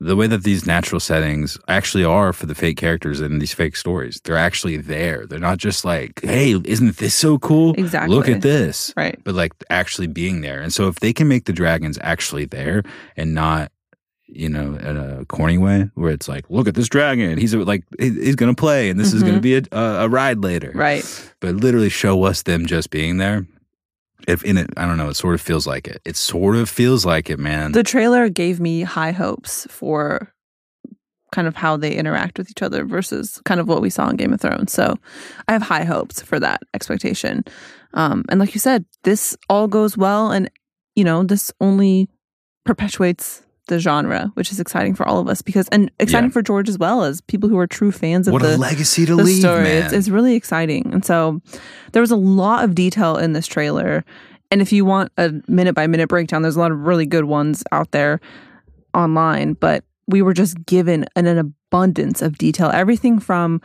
[0.02, 3.78] the way that these natural settings actually are for the fake characters in these fake
[3.78, 4.20] stories.
[4.26, 5.26] They're actually there.
[5.26, 7.74] They're not just like, hey, isn't this so cool?
[7.78, 8.14] Exactly.
[8.14, 9.18] Look at this Right.
[9.24, 10.60] but like actually being there.
[10.62, 12.84] And so if they can make the dragons actually there
[13.16, 13.72] and not,
[14.36, 17.84] you know, in a corny way where it's like, look at this dragon, he's like
[18.00, 21.04] he's gonna play, and this is gonna be a, a, a ride later, Right.
[21.40, 23.46] But literally show us them just being there.
[24.28, 26.02] If in it, I don't know, it sort of feels like it.
[26.06, 27.74] It sort of feels like it, man.
[27.74, 30.34] The trailer gave me high hopes for
[31.34, 34.16] kind of how they interact with each other versus kind of what we saw in
[34.16, 34.72] Game of Thrones.
[34.72, 34.98] So
[35.48, 37.44] I have high hopes for that expectation.
[37.96, 40.50] Um, and like you said, this all goes well, and
[40.96, 42.08] you know, this only
[42.66, 46.34] perpetuates the genre, which is exciting for all of us because, and exciting Yeah.
[46.34, 49.06] for George as well as people who are true fans of what the a legacy
[49.06, 49.64] to the leave, story.
[49.64, 49.84] man.
[49.86, 50.94] It's, it's really exciting.
[50.94, 51.42] And so
[51.94, 54.04] there was a lot of detail in this trailer.
[54.52, 57.26] And if you want a minute by minute breakdown, there's a lot of really good
[57.26, 58.20] ones out there
[58.94, 59.54] online.
[59.54, 62.70] But we were just given an, an abundance of detail.
[62.74, 63.62] Everything from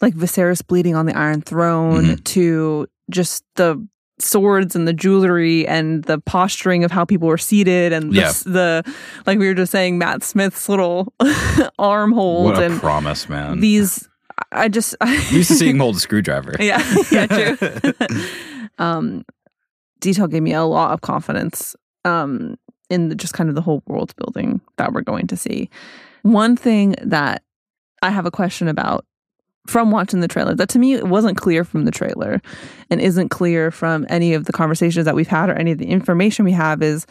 [0.00, 2.14] like Viserys bleeding on the Iron Throne Mm-hmm.
[2.24, 3.86] to just the
[4.22, 8.32] swords and the jewelry and the posturing of how people were seated and the, Yeah.
[8.44, 8.94] the
[9.26, 11.12] like we were just saying Matt Smith's little
[11.78, 13.60] arm hold what a and promise, man.
[13.60, 14.08] these
[14.52, 16.54] I just I'm used to seeing him hold a screwdriver.
[16.60, 17.56] yeah yeah true
[18.78, 19.24] um
[20.00, 22.56] detail gave me a lot of confidence um
[22.88, 25.68] in the, just kind of the whole world building that we're going to see
[26.22, 27.42] one thing that
[28.02, 29.04] i have a question about
[29.66, 32.40] from watching the trailer that to me it wasn't clear from the trailer
[32.90, 35.86] and isn't clear from any of the conversations that we've had or any of the
[35.86, 37.06] information we have is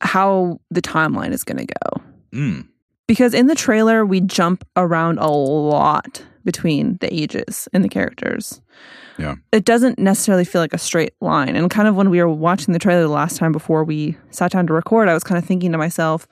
[0.00, 2.02] how the timeline is going to go
[2.32, 2.68] Mm.
[3.06, 8.60] because in the trailer we jump around a lot between the ages and the characters.
[9.18, 9.36] Yeah.
[9.52, 11.56] It doesn't necessarily feel like a straight line.
[11.56, 14.52] And kind of when we were watching the trailer the last time before we sat
[14.52, 16.28] down to record, I was kind of thinking to myself,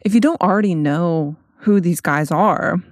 [0.00, 2.82] if you don't already know who these guys are,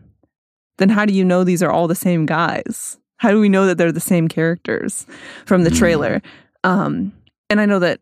[0.78, 2.98] then how do you know these are all the same guys?
[3.18, 5.06] How do we know that they're the same characters
[5.46, 5.78] from the Mm.
[5.78, 6.22] trailer?
[6.64, 7.12] Um,
[7.50, 8.00] and I know that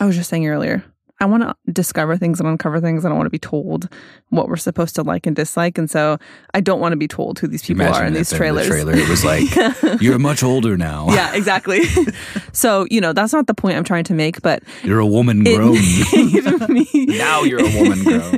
[0.00, 0.84] I was just saying earlier,
[1.18, 3.04] I want to discover things and uncover things.
[3.04, 3.88] I don't want to be told
[4.28, 5.78] what we're supposed to like and dislike.
[5.78, 6.18] And so
[6.52, 8.66] I don't want to be told who these people Imagine are in these in trailers.
[8.66, 11.06] The trailer, it was like, you're much older now.
[11.10, 11.84] yeah, exactly.
[12.52, 15.42] so, you know, that's not the point I'm trying to make, but You're a woman
[15.44, 15.72] grown.
[16.68, 18.36] me- now you're a woman grown.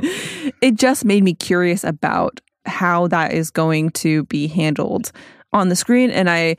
[0.61, 5.11] it just made me curious about how that is going to be handled
[5.51, 6.55] on the screen and i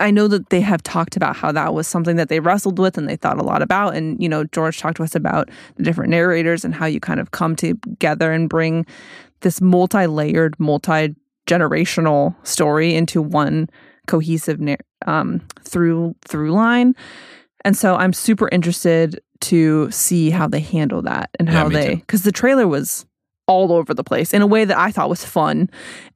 [0.00, 2.96] I know that they have talked about how that was something that they wrestled with
[2.96, 3.94] and they thought a lot about.
[3.94, 7.20] And, you know, George talked to us about the different narrators and how you kind
[7.20, 8.86] of come together and bring
[9.40, 11.14] this multi layered, multi
[11.46, 13.68] generational story into one
[14.06, 14.58] cohesive
[15.06, 16.94] um, through through line.
[17.64, 21.74] And so I'm super interested to see how they handle that and how Yeah, me
[21.74, 23.04] they because the trailer was
[23.50, 25.68] all over the place in a way that I thought was fun,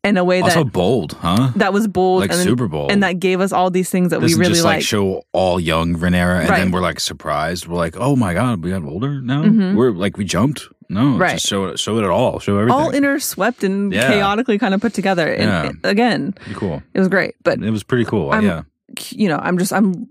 [0.05, 1.51] in a way that Also bold, huh?
[1.57, 2.93] that was bold Like and then- super bold.
[2.93, 4.83] and that gave us all these things that Doesn't we really just like.
[4.83, 6.59] show all young Rhaenyra, and Right.
[6.59, 7.67] then we're like surprised.
[7.67, 9.43] We're like, oh my god, we got older now.
[9.43, 9.75] Mhm.
[9.75, 10.69] We're like we jumped.
[10.89, 11.33] No, Right.
[11.33, 12.79] just show it, show it all, show everything.
[12.79, 14.09] all interswept and Yeah.
[14.11, 15.27] chaotically kind of put together.
[15.27, 15.65] And Yeah.
[15.71, 16.83] it- again, Pretty cool.
[16.95, 17.35] it was great.
[17.43, 18.31] But It was pretty cool.
[18.31, 18.63] I'm- yeah,
[19.11, 20.07] you know, I'm just I'm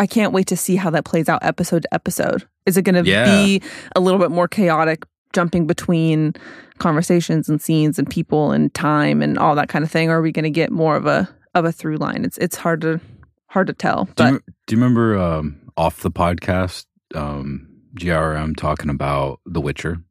[0.00, 2.44] I can't wait to see how that plays out episode to episode.
[2.66, 3.24] Is it going to Yeah.
[3.24, 3.60] be
[3.96, 6.34] a little bit more chaotic, jumping between
[6.78, 10.22] conversations and scenes and people and time and all that kind of thing, or are
[10.22, 12.24] we going to get more of a of a through line?
[12.24, 13.00] It's it's hard to
[13.46, 14.08] hard to tell.
[14.16, 20.02] Do you, do you remember um, off the podcast, um, GRM talking about The Witcher?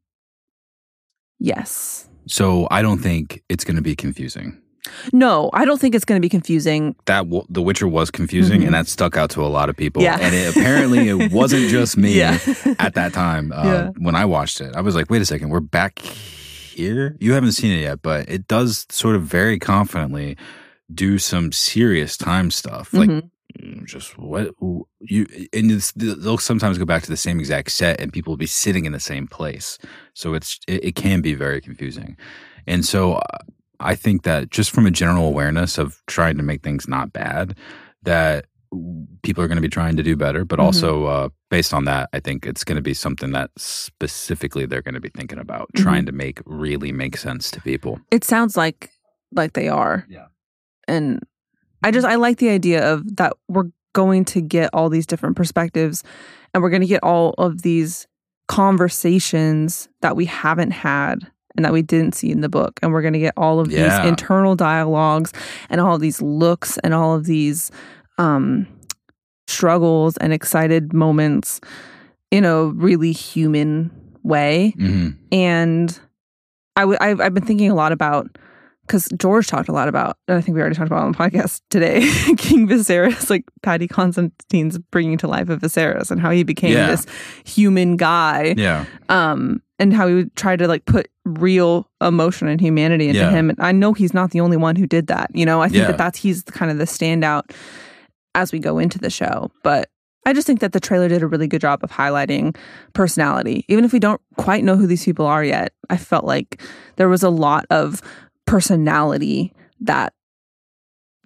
[1.38, 4.60] yes, So I don't think it's going to be confusing.
[5.12, 6.96] no, I don't think it's going to be confusing.
[7.06, 8.66] That w- The Witcher was confusing, Mhm.
[8.66, 10.02] and that stuck out to a lot of people.
[10.02, 10.18] Yeah.
[10.20, 12.38] And it, apparently, it wasn't just me Yeah.
[12.78, 13.90] at that time uh, Yeah.
[13.98, 14.74] when I watched it.
[14.74, 16.02] I was like, wait a second, we're back
[16.78, 17.16] here.
[17.20, 20.36] You haven't seen it yet, but it does sort of very confidently
[20.92, 23.30] do some serious time stuff, like Mhm.
[23.60, 24.52] mm, just what
[25.00, 28.38] you and it's, they'll sometimes go back to the same exact set and people will
[28.38, 29.78] be sitting in the same place
[30.14, 32.16] so it's it, it can be very confusing
[32.66, 33.38] and so uh,
[33.80, 37.56] i think that just from a general awareness of trying to make things not bad
[38.02, 38.46] that
[39.22, 40.64] people are going to be trying to do better but Mhm.
[40.64, 44.82] also uh, based on that i think it's going to be something that specifically they're
[44.82, 45.82] going to be thinking about Mhm.
[45.82, 48.90] trying to make really make sense to people It sounds like
[49.34, 50.06] like they are.
[50.08, 50.26] Yeah.
[50.86, 51.22] And
[51.82, 55.36] I just I like the idea of that we're going to get all these different
[55.36, 56.02] perspectives
[56.54, 58.06] and we're going to get all of these
[58.46, 63.02] conversations that we haven't had and that we didn't see in the book and we're
[63.02, 63.98] going to get all of Yeah.
[64.00, 65.32] these internal dialogues
[65.68, 67.70] and all of these looks and all of these
[68.18, 68.66] um
[69.46, 71.60] struggles and excited moments
[72.30, 73.90] in a really human
[74.22, 75.98] way hmm and
[76.76, 78.38] I w- I've, I've been thinking a lot about
[78.86, 81.18] because George talked a lot about, and I think we already talked about on the
[81.18, 82.00] podcast today,
[82.38, 86.86] King Viserys, like Paddy Considine's bringing to life of Viserys and how he became Yeah.
[86.86, 87.04] this
[87.44, 92.60] human guy, yeah um, and how he would try to like put real emotion and
[92.62, 93.30] humanity into Yeah.
[93.30, 93.50] him.
[93.50, 95.30] And I know he's not the only one who did that.
[95.34, 95.88] You know, I think Yeah.
[95.88, 97.50] that that's he's kind of the standout
[98.34, 99.88] as we go into the show, but.
[100.26, 102.54] I just think that the trailer did a really good job of highlighting
[102.92, 103.64] personality.
[103.68, 106.60] Even if we don't quite know who these people are yet, I felt like
[106.96, 108.02] there was a lot of
[108.44, 110.12] personality that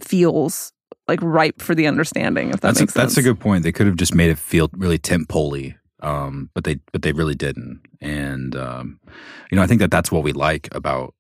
[0.00, 0.72] feels
[1.08, 2.50] like ripe for the understanding.
[2.50, 3.64] If that that's a, makes that's a good point.
[3.64, 7.34] They could have just made it feel really temp-poly, um, but they but they really
[7.34, 7.80] didn't.
[8.00, 9.00] And um,
[9.50, 11.14] you know, I think that that's what we like about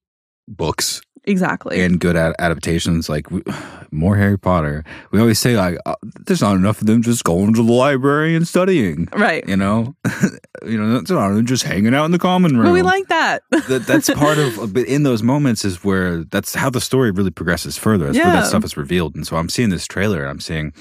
[0.46, 1.80] books exactly.
[1.82, 3.08] and good ad- adaptations.
[3.08, 3.42] Like we,
[3.90, 4.84] more Harry Potter.
[5.10, 5.94] We always say like, uh,
[6.26, 9.08] there's not enough of them just going to the library and studying.
[9.14, 9.46] right.
[9.48, 9.94] You know,
[10.66, 12.66] you know, that's not them just hanging out in the common room.
[12.66, 13.42] But we like that.
[13.50, 17.30] that, that's part of but in those moments is where that's how the story really
[17.30, 18.40] progresses further that's where Yeah.
[18.40, 20.72] that stuff is revealed and so i'm seeing this trailer and i'm seeing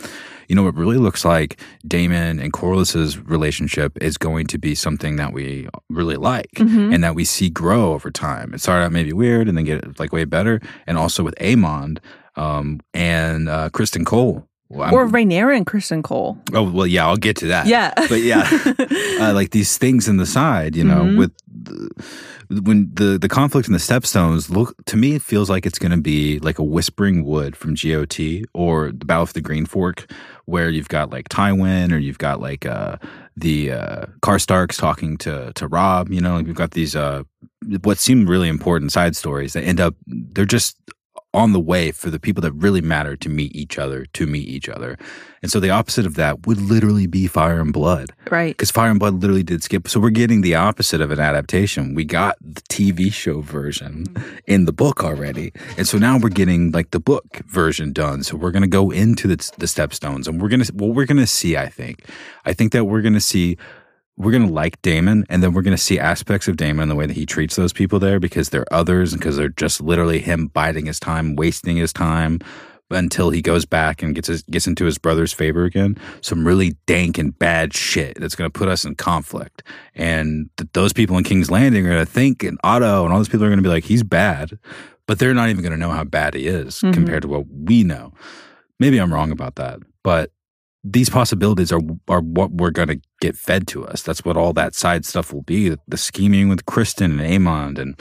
[0.51, 1.51] you know it really looks like
[1.87, 6.93] Daemon and Corlys's relationship is going to be something that we really like Mhm.
[6.93, 8.53] and that we see grow over time.
[8.53, 10.59] It started out maybe weird and then get like way better.
[10.87, 11.99] And also with Aemond
[12.35, 16.37] um, and uh, Criston Cole Well, or Rhaenyra and Criston Cole.
[16.53, 17.93] oh well yeah i'll get to that Yeah.
[18.09, 18.47] but yeah,
[19.19, 21.17] uh, like these things in the side, you know, Mhm.
[21.17, 21.89] with the,
[22.63, 25.91] when the the conflict in the stepstones look to me, it feels like it's going
[25.91, 28.19] to be like a Whispering Wood from GOT
[28.53, 30.11] or the Battle of the Green Fork,
[30.45, 32.97] where you've got like Tywin or you've got like uh,
[33.37, 36.09] the uh, Karstarks talking to to Robb.
[36.11, 37.23] You know, like we've got these uh,
[37.83, 40.75] what seem really important side stories that end up they're just
[41.33, 44.47] on the way for the people that really matter to meet each other to meet
[44.47, 44.97] each other.
[45.41, 48.11] And so the opposite of that would literally be fire and blood.
[48.29, 48.55] Right.
[48.55, 49.87] because fire and blood literally did skip.
[49.87, 51.95] So we're getting the opposite of an adaptation.
[51.95, 54.37] We got the tv show version mm-hmm.
[54.45, 55.53] in the book already.
[55.77, 58.23] And so now we're getting like the book version done.
[58.23, 61.05] So we're going to go into the, the stepstones and we're going to what we're
[61.05, 62.05] going to see i think.
[62.45, 63.57] I think that we're going to see
[64.17, 66.91] we're going to like Daemon, and then we're going to see aspects of Daemon and
[66.91, 69.81] the way that he treats those people there because they're others and because they're just
[69.81, 72.39] literally him biding his time, wasting his time
[72.91, 75.97] until he goes back and gets his, gets into his brother's favor again.
[76.19, 79.63] Some really dank and bad shit that's going to put us in conflict.
[79.95, 83.19] And th- those people in King's Landing are going to think, and Otto and all
[83.19, 84.59] those people are going to be like, he's bad,
[85.07, 86.93] but they're not even going to know how bad he is Mhm.
[86.93, 88.11] compared to what we know.
[88.77, 90.31] Maybe I'm wrong about that, but
[90.83, 94.01] these possibilities are are what we're going to get fed to us.
[94.01, 95.75] That's what all that side stuff will be.
[95.87, 97.95] The scheming with Criston and Aemond, and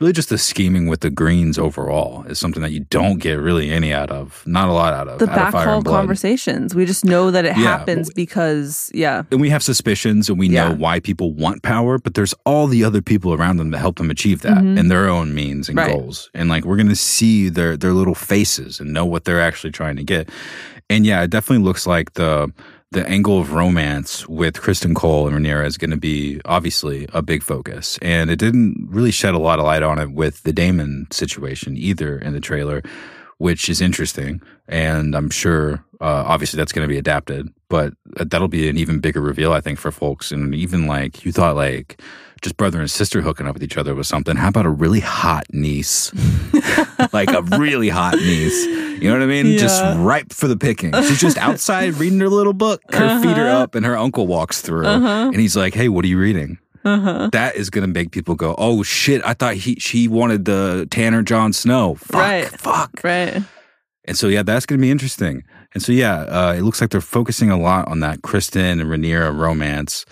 [0.00, 3.70] really just the scheming with the Greens overall is something that you don't get really
[3.70, 4.42] any out of.
[4.46, 6.74] Not a lot out of The out backhaul conversations.
[6.74, 7.78] We just know that it Yeah.
[7.78, 9.22] happens because, yeah.
[9.30, 10.68] and we have suspicions and we Yeah.
[10.68, 13.96] know why people want power, but there's all the other people around them that help
[13.96, 14.78] them achieve that Mhm.
[14.78, 15.90] in their own means and Right.
[15.90, 16.28] goals.
[16.34, 19.96] And like we're gonna see their their little faces and know what they're actually trying
[19.96, 20.28] to get.
[20.88, 22.52] And yeah, it definitely looks like the
[22.92, 27.20] the angle of romance with Criston Cole and Rhaenyra is going to be obviously a
[27.20, 30.52] big focus, and it didn't really shed a lot of light on it with the
[30.52, 32.82] Daemon situation either in the trailer,
[33.38, 34.40] which is interesting.
[34.68, 39.00] And I'm sure, uh, obviously, that's going to be adapted, but that'll be an even
[39.00, 40.30] bigger reveal, I think, for folks.
[40.30, 42.00] And even like you thought, like
[42.42, 44.36] just brother and sister hooking up with each other was something.
[44.36, 46.12] How about a really hot niece?
[47.12, 48.64] like a really hot niece.
[48.66, 49.58] You know what I mean?
[49.58, 50.92] Just ripe for the picking.
[51.02, 52.80] She's just outside reading her little book.
[52.92, 53.62] Her feet are Uh-huh.
[53.62, 55.30] up, and her uncle walks through, Uh-huh.
[55.32, 57.28] and he's like, "Hey, what are you reading?" Uh-huh.
[57.32, 59.20] That is gonna make people go, "Oh shit!
[59.24, 62.46] I thought he she wanted the Tanner Jon Snow." Fuck, Right.
[62.48, 63.00] fuck.
[63.02, 63.42] Right.
[64.04, 65.42] And so yeah, that's gonna be interesting.
[65.74, 68.82] And so yeah, uh, it looks like they're focusing a lot on that Criston and
[68.82, 70.06] Rhaenyra romance.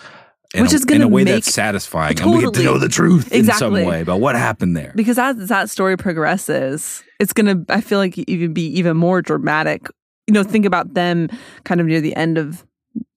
[0.54, 2.62] In Which a, is in gonna a way make- that's satisfying, and we get to
[2.62, 4.92] know the truth in some way about what happened there.
[4.94, 9.20] Because as that story progresses, it's going to, I feel like, even be even more
[9.20, 9.88] dramatic.
[10.28, 11.28] You know, think about them
[11.64, 12.64] kind of near the end of,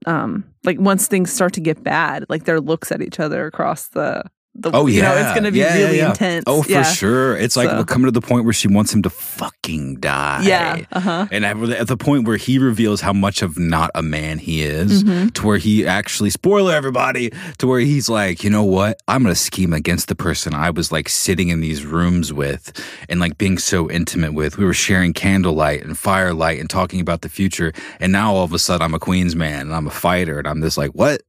[0.08, 3.90] um, like once things start to get bad, like their looks at each other across
[3.90, 4.24] the,
[4.60, 6.10] the Oh you yeah, know, it's going to be Yeah, really yeah.
[6.10, 6.44] intense.
[6.48, 7.38] Oh, for sure.
[7.38, 10.42] It's like So- we're coming to the point where she wants him to fucking die.
[10.44, 10.82] Yeah.
[10.92, 11.28] Uh huh.
[11.32, 15.04] And at the point where he reveals how much of not a man he is,
[15.04, 15.34] Mhm.
[15.36, 19.00] to where he actually, spoiler everybody, to where he's like, you know what?
[19.08, 22.72] I'm going to scheme against the person I was like sitting in these rooms with
[23.10, 24.58] and like being so intimate with.
[24.58, 27.74] We were sharing candlelight and firelight and talking about the future.
[28.00, 30.48] And now all of a sudden I'm a Queen's man and I'm a fighter and
[30.48, 31.22] I'm just like, what?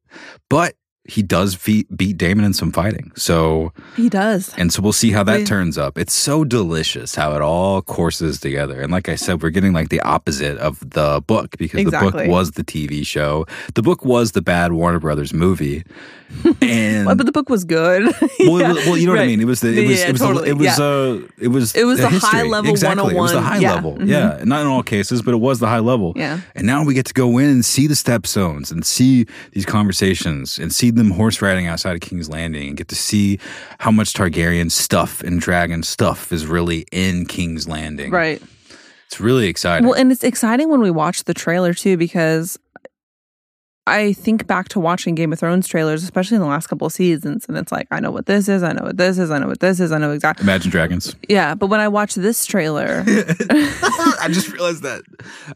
[0.48, 0.74] But
[1.08, 3.10] he does beat, beat Daemon in some fighting.
[3.16, 4.52] So, He does.
[4.58, 5.96] and so we'll see how that turns up.
[5.96, 8.80] It's so delicious how it all courses together.
[8.82, 12.14] And like I said, we're getting like the opposite of the book because the book
[12.28, 13.46] was the TV show.
[13.74, 15.82] The book was the bad Warner Brothers movie.
[16.60, 18.04] And Well, but the book was good.
[18.40, 18.70] well, Yeah.
[18.70, 19.40] it was- well, you know what I mean.
[19.40, 20.44] It was the it was Yeah, it was totally.
[20.44, 20.84] the, it was Yeah.
[20.84, 22.28] uh it was It was the history.
[22.40, 23.14] high-level exactly.
[23.14, 23.74] It was the high Yeah.
[23.74, 23.96] level.
[23.96, 24.08] Mhm.
[24.08, 26.12] Yeah, not in all cases, but it was the high level.
[26.16, 26.40] Yeah.
[26.54, 30.58] And now we get to go in and see the stepstones and see these conversations
[30.58, 33.38] and see them horse riding outside of King's Landing and get to see
[33.78, 38.10] how much Targaryen stuff and dragon stuff is really in King's Landing.
[38.10, 38.42] Right.
[39.06, 39.88] It's really exciting.
[39.88, 42.58] Well, and it's exciting when we watch the trailer too, because
[43.88, 46.92] I think back to watching Game of Thrones trailers, especially in the last couple of
[46.92, 49.38] seasons, and it's like, I know what this is, I know what this is, I
[49.38, 50.44] know what this is, I know exactly.
[50.44, 51.16] Imagine Dragons.
[51.28, 53.04] Yeah, but when I watch this trailer,
[53.50, 55.02] I just realized that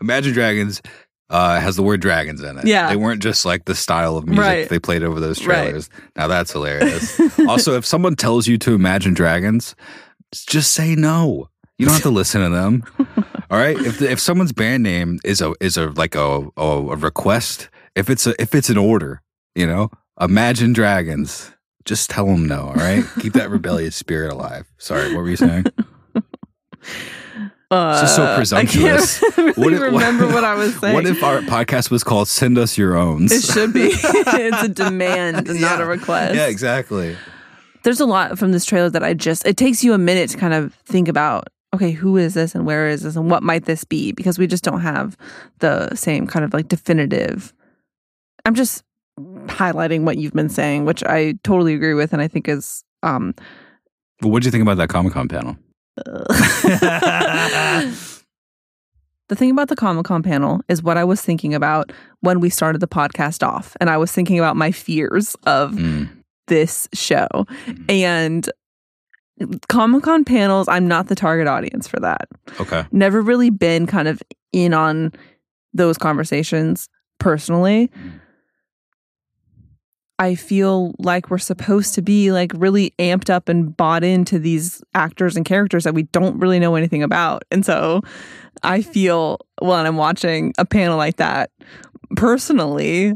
[0.00, 0.82] Imagine Dragons
[1.30, 2.66] uh, has the word dragons in it.
[2.66, 2.88] Yeah.
[2.90, 4.68] They weren't just like the style of music Right.
[4.68, 5.62] they played over those Right.
[5.64, 5.88] trailers.
[6.16, 7.18] Now that's hilarious.
[7.48, 9.74] also, if someone tells you to imagine dragons,
[10.34, 11.48] just say no.
[11.78, 12.84] You don't have to listen to them.
[13.50, 13.76] All right.
[13.78, 17.68] If the, if someone's band name is a is a like a, a a request,
[17.94, 19.22] if it's a if it's an order,
[19.54, 19.90] you know,
[20.20, 21.50] imagine dragons.
[21.84, 22.68] Just tell them no.
[22.68, 23.04] All right.
[23.20, 24.66] Keep that rebellious spirit alive.
[24.78, 25.12] Sorry.
[25.14, 25.64] What were you saying?
[27.70, 29.22] uh, just so presumptuous.
[29.22, 30.94] I can't really What if- remember what I was saying.
[30.94, 33.32] What if our podcast was called "Send Us Your Owns"?
[33.32, 33.90] it should be?
[33.92, 36.34] it's a demand, not a request.
[36.34, 37.16] Yeah, exactly.
[37.82, 40.38] there's a lot from this trailer that I just it takes you a minute to
[40.38, 43.64] kind of think about okay who is this and where is this and what might
[43.64, 45.16] this be because we just don't have
[45.60, 47.52] the same kind of like definitive
[48.44, 48.82] I'm just
[49.46, 53.34] highlighting what you've been saying which I totally agree with and I think is um
[54.22, 55.56] Well, what did you think about that Comic Con panel?
[59.28, 61.90] The thing about the Comic Con panel is what I was thinking about
[62.20, 63.74] when we started the podcast off.
[63.80, 66.08] And I was thinking about my fears of Mm.
[66.48, 67.28] this show.
[67.88, 68.50] And
[69.70, 72.28] Comic Con panels, I'm not the target audience for that.
[72.60, 72.84] Okay.
[72.92, 74.22] Never really been kind of
[74.52, 75.12] in on
[75.72, 77.90] those conversations personally.
[80.18, 84.82] I feel like we're supposed to be like really amped up and bought into these
[84.94, 87.42] actors and characters that we don't really know anything about.
[87.50, 88.02] And so
[88.62, 91.50] I feel when I'm watching a panel like that,
[92.16, 93.14] personally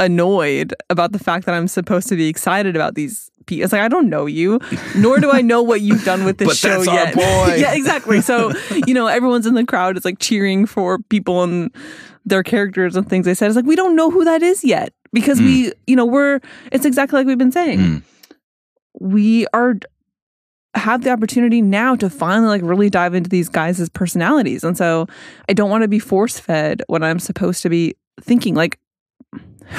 [0.00, 3.64] annoyed about the fact that I'm supposed to be excited about these people.
[3.64, 4.58] It's like I don't know you,
[4.96, 7.14] nor do I know what you've done with this But show yet.
[7.14, 7.54] boy.
[7.58, 8.20] yeah, exactly.
[8.20, 8.52] So,
[8.86, 11.70] you know, everyone's in the crowd is like cheering for people and
[12.24, 13.48] their characters and things they said.
[13.48, 16.40] It's like we don't know who that is yet because we, you know, we're
[16.70, 17.78] it's exactly like we've been saying.
[17.78, 18.02] Mm.
[19.00, 19.76] We are
[20.74, 24.64] have the opportunity now to finally like really dive into these guys' personalities.
[24.64, 25.06] And so
[25.48, 28.78] I don't want to be force fed when I'm supposed to be thinking like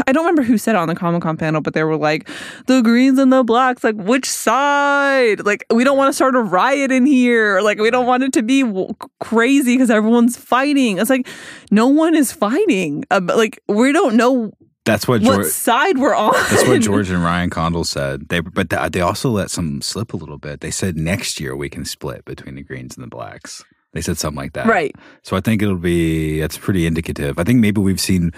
[0.07, 2.29] I don't remember who said it on the Comic Con panel, but they were like,
[2.65, 5.45] the greens and the blacks, like, which side?
[5.45, 7.61] Like, we don't want to start a riot in here.
[7.61, 10.97] Like, we don't want it to be w- crazy because everyone's fighting.
[10.97, 11.27] It's like,
[11.71, 13.05] no one is fighting.
[13.11, 14.51] Um, like, we don't know
[14.85, 15.47] That's what what George.
[15.47, 16.33] side we're on.
[16.33, 18.29] That's what George and Ryan Condal said.
[18.29, 20.61] They but th- they also let some slip a little bit.
[20.61, 23.63] They said next year we can split between the greens and the blacks.
[23.93, 24.67] They said something like that.
[24.67, 24.95] Right.
[25.23, 27.39] So I think it'll be that's pretty indicative.
[27.39, 28.31] I think maybe we've seen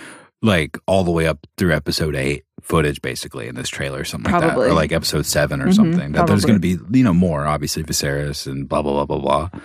[0.43, 4.31] like all the way up through episode eight footage basically in this trailer or something
[4.31, 4.55] like that.
[4.57, 6.11] Or like episode seven or Mhm, something.
[6.13, 9.61] That there's gonna be, you know, more, obviously Viserys and blah blah blah blah blah.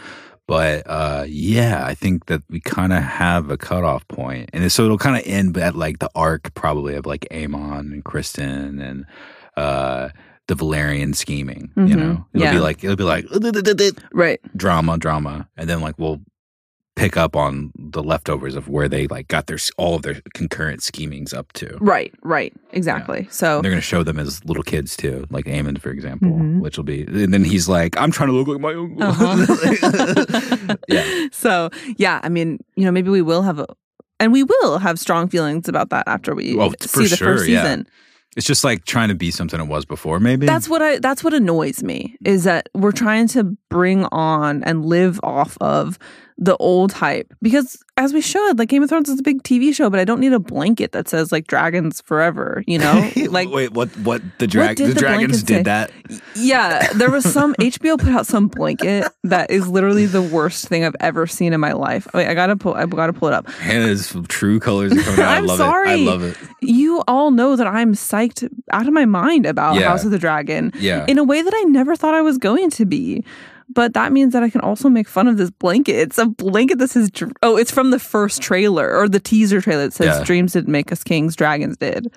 [0.53, 4.51] But uh yeah, I think that we kind of have a cutoff point.
[4.53, 8.05] And so it'll kind of end at like the arc probably of like Aemond and
[8.05, 9.07] Criston and
[9.57, 10.11] uh
[10.49, 12.27] the Velaryon scheming, you Mhm, know.
[12.35, 12.53] It'll yeah.
[12.53, 13.25] be like it'll be like
[14.13, 14.41] right.
[14.55, 16.21] drama, drama, and then like we'll
[16.95, 20.83] pick up on the leftovers of where they like got their all of their concurrent
[20.83, 21.79] schemings up to.
[21.81, 22.13] Right.
[22.23, 22.53] Right.
[22.73, 23.27] Exactly.
[23.31, 26.29] So, And they're going to show them as little kids too, like Aemond, for example,
[26.31, 26.61] Mhm.
[26.61, 27.03] which will be.
[27.05, 30.77] And then he's like, "I'm trying to look like my uncle." Uh-huh.
[30.89, 33.67] yeah, So yeah, I mean, you know, maybe we will have a,
[34.21, 37.37] and we will have strong feelings about that after we Well, see for the sure,
[37.39, 37.63] first yeah.
[37.63, 37.87] season.
[38.37, 40.21] it's just like trying to be something it was before.
[40.21, 40.99] Maybe That's what I.
[40.99, 45.99] That's what annoys me is that we're trying to bring on and live off of
[46.39, 49.73] the old hype because as we should, like Game of Thrones is a big TV
[49.75, 52.65] show, but I don't need a blanket that says like dragons forever.
[52.67, 53.91] You know, like wait, what?
[53.99, 54.77] What the drag?
[54.77, 55.47] did the, the dragons say?
[55.47, 55.93] did that.
[56.35, 60.85] Yeah, there was some HBO put out some blanket that is literally the worst thing
[60.85, 62.09] I've ever seen in my life.
[62.15, 62.75] Wait, I gotta pull.
[62.75, 63.49] I gotta pull it up.
[63.51, 65.29] Hannah's true colors are coming out.
[65.29, 65.65] I I'm love it.
[65.65, 66.37] I love it.
[66.63, 69.89] You all know that I'm psyched out of my mind about Yeah.
[69.89, 71.05] House of the Dragon Yeah.
[71.09, 73.23] in a way that I never thought I was going to be.
[73.69, 75.97] But that means that I can also make fun of this blanket.
[75.97, 77.11] It's a blanket that says,
[77.43, 80.25] oh, it's from the first trailer or the teaser trailer that says, Yeah.
[80.25, 82.13] Dreams didn't make us kings, dragons did.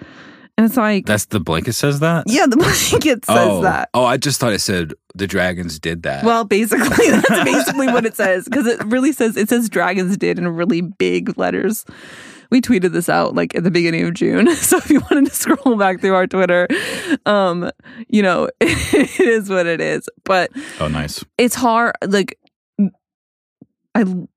[0.57, 2.25] And it's like, That's the blanket says that.
[2.27, 2.55] yeah, the
[2.89, 3.61] blanket says oh.
[3.61, 3.89] that.
[3.93, 6.23] Oh, I just thought it said the dragons did that.
[6.23, 10.39] Well, basically, that's basically what it says because it really says it says dragons did
[10.39, 11.85] in really big letters.
[12.51, 14.47] We tweeted this out like at the beginning of June.
[14.55, 16.67] So if you wanted to scroll back through our Twitter,
[17.25, 17.69] um,
[18.07, 20.07] you know, it is what it is.
[20.23, 21.23] But oh, nice.
[21.37, 21.93] it's hard.
[22.05, 22.37] Like,
[22.79, 24.27] I, I'm,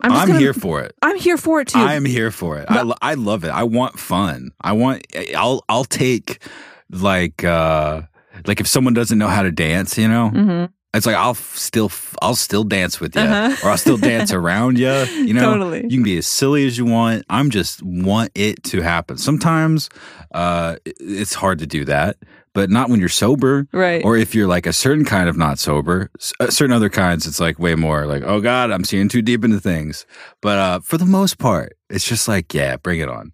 [0.00, 0.94] I'm, gonna- here for it.
[1.02, 1.78] I'm here for it too.
[1.78, 2.66] I am here for it.
[2.68, 3.48] I, lo- I love it.
[3.50, 4.50] I want fun.
[4.60, 5.06] I want.
[5.36, 6.42] I'll I'll take
[6.90, 8.02] like uh
[8.46, 10.70] like if someone doesn't know how to dance, you know, Mhm.
[10.96, 11.90] It's like I'll still
[12.22, 13.56] I'll still dance with you, Uh-huh.
[13.66, 14.90] or I'll still dance around you.
[14.90, 15.82] You know, Totally.
[15.84, 17.24] You can be as silly as you want.
[17.28, 19.18] I'm just want it to happen.
[19.18, 19.88] Sometimes
[20.32, 22.16] uh it's hard to do that,
[22.52, 23.66] but not when you're sober.
[23.72, 24.04] Right.
[24.04, 27.40] Or if you're like a certain kind of not sober, uh, certain other kinds, it's
[27.40, 30.06] like way more like, oh God, I'm seeing too deep into things.
[30.40, 33.32] But uh, for the most part, it's just like, yeah, bring it on.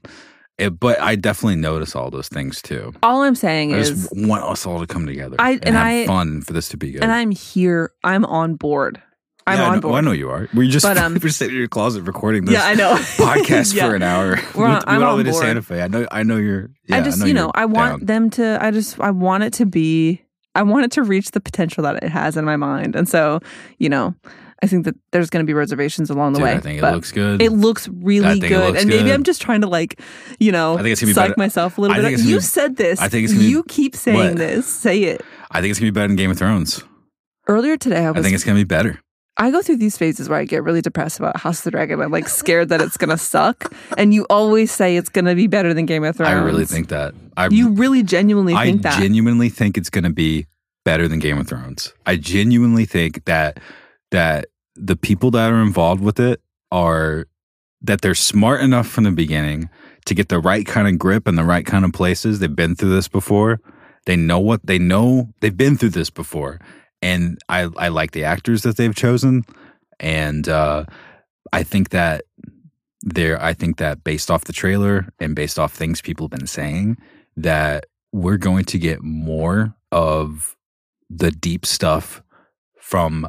[0.67, 2.93] It, but I definitely notice all those things too.
[3.03, 5.77] all I'm saying I is, just want us all to come together I- and, and
[5.77, 7.03] have I- fun for this to be good.
[7.03, 7.93] and I'm here.
[8.05, 9.01] I'm on board.
[9.45, 9.91] I'm Yeah, I on know, board.
[9.93, 10.49] well, I know you are.
[10.55, 12.95] We're just But, um, we're sitting in your closet recording this yeah, I know.
[13.17, 13.89] podcast Yeah.
[13.89, 14.37] for an hour.
[14.55, 15.35] We're we on- we I'm went all the way to.
[15.37, 15.83] Santa Fe.
[15.83, 16.07] I know.
[16.13, 16.71] I know you're.
[16.87, 18.07] Yeah, I just, know you know, I want down.
[18.07, 20.23] them to, I just, I want it to be,
[20.55, 22.95] I want it to reach the potential that it has in my mind.
[22.95, 23.41] And so,
[23.79, 24.15] you know,
[24.63, 26.55] I think that there's going to be reservations along the Dude, way.
[26.55, 27.43] I think it looks good.
[27.43, 28.51] It looks really I it good.
[28.69, 29.13] looks and maybe good.
[29.15, 30.01] I'm just trying to like,
[30.39, 32.21] you know, I think it's gonna be psych better- myself a little I bit.
[32.21, 33.01] You be- said this.
[33.01, 34.37] I think it's gonna be- You keep saying What?
[34.37, 34.67] this.
[34.67, 35.23] Say it.
[35.51, 36.83] I think it's gonna be better than Game of Thrones.
[37.49, 38.21] Earlier today, I was.
[38.21, 39.01] I think it's gonna be better.
[39.39, 42.01] I go through these phases where I get really depressed about House of the Dragon.
[42.01, 43.73] I'm like scared that it's gonna suck.
[43.99, 46.31] And you always say it's gonna be better than Game of Thrones.
[46.31, 47.15] I really think that.
[47.37, 49.01] I you really genuinely I think that.
[49.01, 50.47] genuinely think it's going to be
[50.85, 51.95] better than Game of Thrones.
[52.05, 53.59] I genuinely think that
[54.11, 57.27] that the people that are involved with it are
[57.83, 59.69] that they're smart enough from the beginning
[60.07, 62.39] to get the right kind of grip and the right kind of places.
[62.39, 63.61] They've been through this before.
[64.07, 65.31] They know what they know.
[65.41, 66.59] They've been through this before,
[67.01, 69.45] and I I like the actors that they've chosen,
[70.01, 70.87] and uh,
[71.53, 72.25] I think that
[73.03, 73.41] there.
[73.41, 76.97] I think that based off the trailer and based off things people have been saying,
[77.37, 80.57] that we're going to get more of
[81.09, 82.23] the deep stuff
[82.81, 83.29] from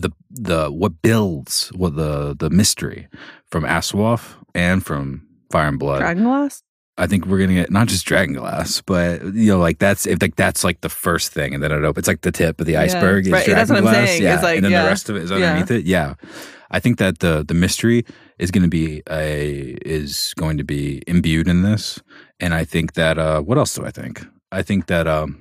[0.00, 3.08] the the what builds what the the mystery
[3.50, 6.00] from ASOIAF and from Fire and Blood.
[6.00, 6.62] Dragon Glass?
[6.96, 10.20] I think we're gonna get not just Dragon Glass, but you know, like that's if
[10.20, 11.98] like that's like the first thing, and then it opens.
[12.02, 12.82] It's like the tip of the Yeah.
[12.82, 13.26] iceberg.
[13.26, 14.22] Is Right, that's what I'm saying.
[14.22, 14.82] Yeah, It's like, and then yeah.
[14.82, 15.36] the rest of it is Yeah.
[15.36, 15.84] underneath it.
[15.86, 16.14] Yeah,
[16.70, 18.04] I think that the the mystery
[18.38, 22.00] is going to be a is going to be imbued in this,
[22.40, 24.26] and I think that uh, what else do I think?
[24.50, 25.38] I think that um,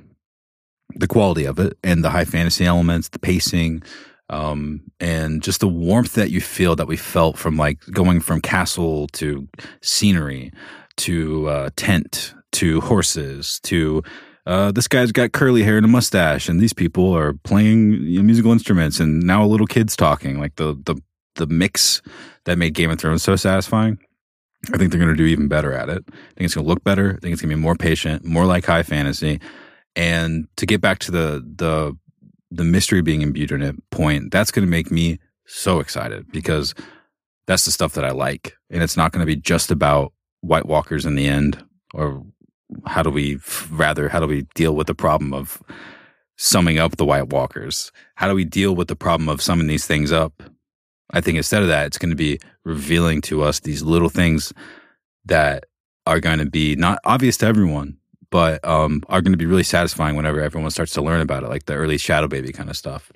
[0.96, 3.82] the quality of it and the high fantasy elements, the pacing,
[4.30, 8.42] um, and just the warmth that you feel that we felt from like going from
[8.42, 9.48] castle to
[9.82, 10.52] scenery
[10.98, 14.04] to uh, tent to horses to
[14.48, 18.20] uh, this guy's got curly hair and a mustache, and these people are playing you
[18.20, 20.40] know, musical instruments, and now a little kid's talking.
[20.40, 20.96] Like the the
[21.36, 22.02] the mix
[22.46, 24.00] that made Game of Thrones so satisfying.
[24.74, 26.04] I think they're going to do even better at it.
[26.08, 27.10] I think it's going to look better.
[27.10, 29.40] I think it's going to be more patient, more like high fantasy.
[29.96, 31.98] And to get back to the the
[32.50, 36.74] the mystery being imbued in it point, that's going to make me so excited because
[37.46, 40.66] that's the stuff that I like, and it's not going to be just about White
[40.66, 42.24] Walkers in the end, or
[42.86, 43.40] how do we
[43.72, 45.62] rather how do we deal with the problem of
[46.38, 47.92] summing up the White Walkers?
[48.16, 50.44] How do we deal with the problem of summing these things up?
[51.12, 54.52] I think instead of that, it's going to be revealing to us these little things
[55.26, 55.66] that
[56.06, 57.98] are going to be not obvious to everyone,
[58.30, 61.50] but um, are going to be really satisfying whenever everyone starts to learn about it,
[61.50, 63.12] like the early Shadow Baby kind of stuff.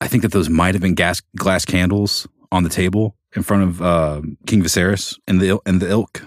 [0.00, 3.62] I think that those might have been gas, glass candles on the table in front
[3.62, 6.22] of uh, King Viserys and the and the ilk.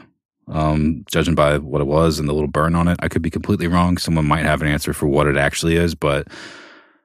[0.48, 3.30] Um, judging by what it was and the little burn on it, I could be
[3.30, 3.98] completely wrong.
[3.98, 6.28] Someone might have an answer for what it actually is, but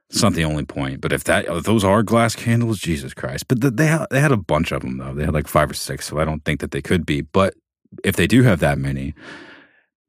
[0.09, 1.03] it's not the only point.
[1.03, 3.49] But if that if those are glass candles, Jesus Christ!
[3.49, 5.12] But the, they had, they had a bunch of them though.
[5.12, 7.20] They had like five or six, so I don't think that they could be.
[7.20, 7.55] But
[8.03, 9.14] if they do have that many,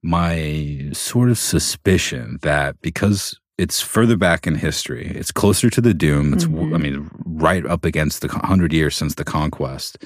[0.06, 5.95] my sort of suspicion that because it's further back in history, it's closer to the
[5.95, 6.32] Doom.
[6.34, 6.76] It's Mhm.
[6.76, 9.97] I mean right up against the hundred years since the conquest.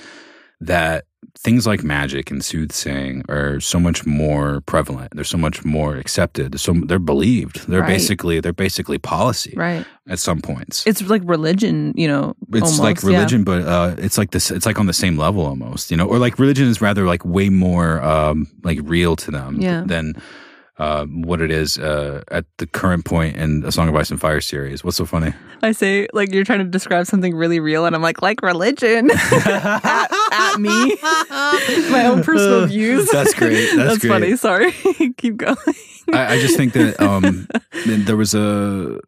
[0.62, 1.06] That
[1.38, 5.14] things like magic and soothsaying are so much more prevalent.
[5.16, 6.52] They're so much more accepted.
[6.52, 7.68] They're So they're believed.
[7.68, 7.88] They're Right.
[7.88, 9.86] basically they're basically policy Right.
[10.08, 10.84] at some points.
[10.86, 12.36] It's like religion, you know.
[12.52, 13.10] It's almost, like yeah.
[13.18, 14.52] religion, but uh, it's like this.
[14.52, 17.24] It's like on the same level almost, you know, or like religion is rather like
[17.24, 19.84] way more um, like real to them Yeah.
[19.86, 20.16] than
[20.80, 24.20] uh, what it is uh, at the current point in a Song of Ice and
[24.20, 24.84] Fire series.
[24.84, 25.34] What's so funny?
[25.62, 29.12] I say like you're trying to describe something really real, and I'm like like religion
[29.46, 30.70] at, at me.
[31.92, 33.10] My own personal views.
[33.12, 33.70] That's great.
[33.76, 34.10] That's great.
[34.10, 34.36] funny.
[34.38, 34.72] Sorry.
[35.18, 35.58] Keep going.
[36.14, 37.48] I, I just think that um,
[37.86, 39.00] there was a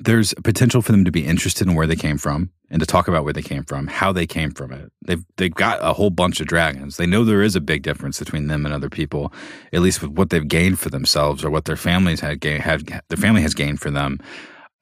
[0.00, 2.86] there's a potential for them to be interested in where they came from and to
[2.86, 4.90] talk about where they came from, how they came from it.
[5.06, 6.96] They've they've got a whole bunch of dragons.
[6.96, 9.32] They know there is a big difference between them and other people,
[9.72, 12.86] at least with what they've gained for themselves or what their families had gained, had
[13.08, 14.18] their family has gained for them.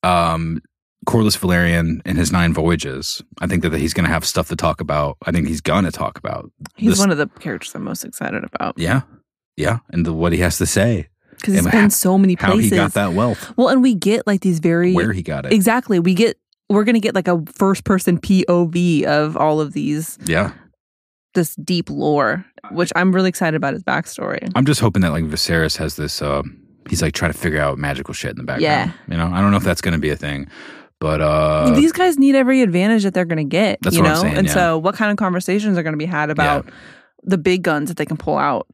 [0.03, 0.63] Um,
[1.07, 3.23] Corlys Velaryon and his nine voyages.
[3.41, 5.17] I think that he's going to have stuff to talk about.
[5.25, 6.51] I think he's going to talk about.
[6.77, 9.03] He's This- one of the characters I'm most excited about Yeah,
[9.57, 12.55] yeah, and the, what he has to say, because he's been how- so many places.
[12.55, 15.47] how he got that wealth, Well, and we get like these very where he got
[15.47, 15.53] it.
[15.53, 15.99] exactly.
[15.99, 16.39] We get
[16.71, 20.53] we're gonna get like a first person POV of all of these Yeah.
[21.35, 24.51] this deep lore, which I'm really excited about his backstory.
[24.55, 26.23] I'm just hoping that like Viserys has this.
[26.23, 26.43] Uh,
[26.89, 28.63] he's like trying to figure out magical shit in the background.
[28.63, 28.93] Yeah.
[29.09, 30.49] You know, I don't know if that's going to be a thing,
[30.99, 34.09] but uh, These guys need every advantage that they're going to get, That's you what
[34.09, 34.15] know.
[34.15, 34.55] I'm saying, and yeah.
[34.55, 36.69] so, what kind of conversations are going to be had about
[37.23, 38.67] the big guns that they can pull out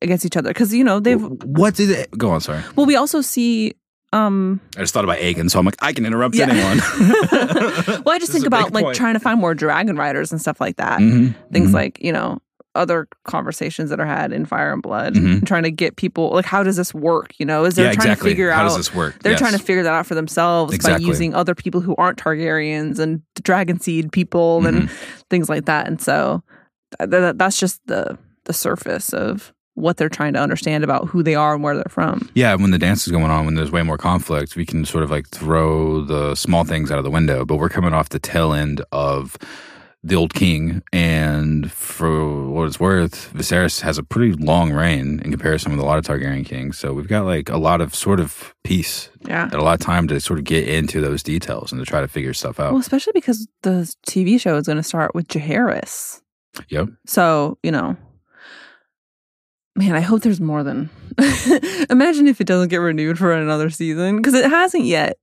[0.00, 0.50] against each other?
[0.50, 1.20] Because you know they've.
[1.44, 2.10] what did it?
[2.18, 2.40] Go on.
[2.40, 3.74] Sorry, Well, we also see.
[4.12, 6.48] Um I just thought about Aegon, so I'm like, I can interrupt Yeah.
[6.50, 6.78] anyone.
[8.04, 8.96] Well, I just think about like point.
[8.96, 11.00] trying to find more dragon riders and stuff like that.
[11.00, 11.74] Mhm, Things mhm.
[11.74, 12.38] like you know
[12.74, 15.32] other conversations that are had in Fire and Blood, Mhm.
[15.38, 17.32] and trying to get people like how does this work?
[17.38, 18.30] You know, is they're yeah, trying exactly.
[18.30, 19.22] to figure How out how does this work?
[19.22, 19.40] They're Yes.
[19.40, 21.04] trying to figure that out for themselves Exactly.
[21.04, 24.94] by using other people who aren't Targaryens and dragon seed people and Mm-hmm.
[25.30, 25.86] things like that.
[25.86, 26.42] And so
[26.98, 31.22] th- th- that's just the the surface of what they're trying to understand about who
[31.22, 32.28] they are and where they're from.
[32.34, 35.02] Yeah, when the dance is going on, when there's way more conflict, we can sort
[35.02, 37.44] of like throw the small things out of the window.
[37.44, 39.36] But we're coming off the tail end of
[40.04, 45.30] the old king, and for what it's worth, Viserys has a pretty long reign in
[45.30, 46.76] comparison with a lot of Targaryen kings.
[46.76, 49.44] So we've got like a lot of sort of peace Yeah.
[49.44, 52.00] and a lot of time to sort of get into those details and to try
[52.00, 52.72] to figure stuff out.
[52.72, 56.20] Well, especially because the TV show is going to start with Jaehaerys.
[56.68, 56.88] Yep.
[57.06, 57.96] So, you know,
[59.76, 60.90] man, I hope there's more than.
[61.90, 65.18] Imagine if it doesn't get renewed for another season because it hasn't yet.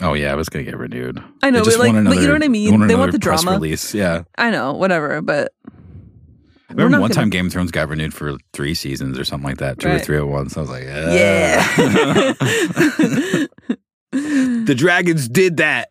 [0.00, 1.22] Oh yeah, it was gonna get renewed.
[1.42, 2.78] I know, but like, want but you know what I mean.
[2.78, 3.58] want They want the press drama.
[3.58, 3.94] release.
[3.94, 4.22] Yeah.
[4.38, 8.36] I know, whatever, but I remember one gonna- time Game of Thrones got renewed for
[8.54, 10.56] three seasons or something like that, two or three at once.
[10.56, 11.66] I was like, yeah.
[14.12, 15.88] the dragons did that.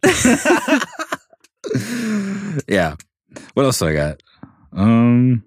[2.68, 2.96] yeah.
[3.54, 4.22] What else do I got?
[4.74, 5.44] Um.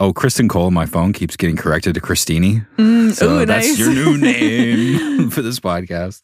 [0.00, 2.66] Oh, Criston Cole my phone keeps getting corrected to Christini.
[2.76, 3.78] Mm, So ooh, that's nice.
[3.78, 6.22] your new name for this podcast.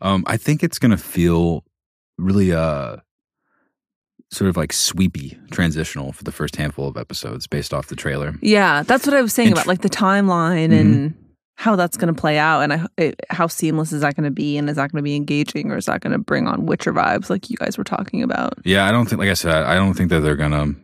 [0.00, 1.64] Um, I think it's gonna feel
[2.18, 2.96] really uh
[4.32, 8.34] sort of like sweepy transitional for the first handful of episodes based off the trailer.
[8.42, 10.80] yeah, that's what I was saying Int- about like the timeline Mhm.
[10.80, 11.14] and
[11.58, 14.30] how that's going to play out and I, it, how seamless is that going to
[14.30, 16.66] be and is that going to be engaging or is that going to bring on
[16.66, 18.54] Witcher vibes like you guys were talking about?
[18.64, 20.74] Yeah, I don't think, like I said, I don't think that they're gonna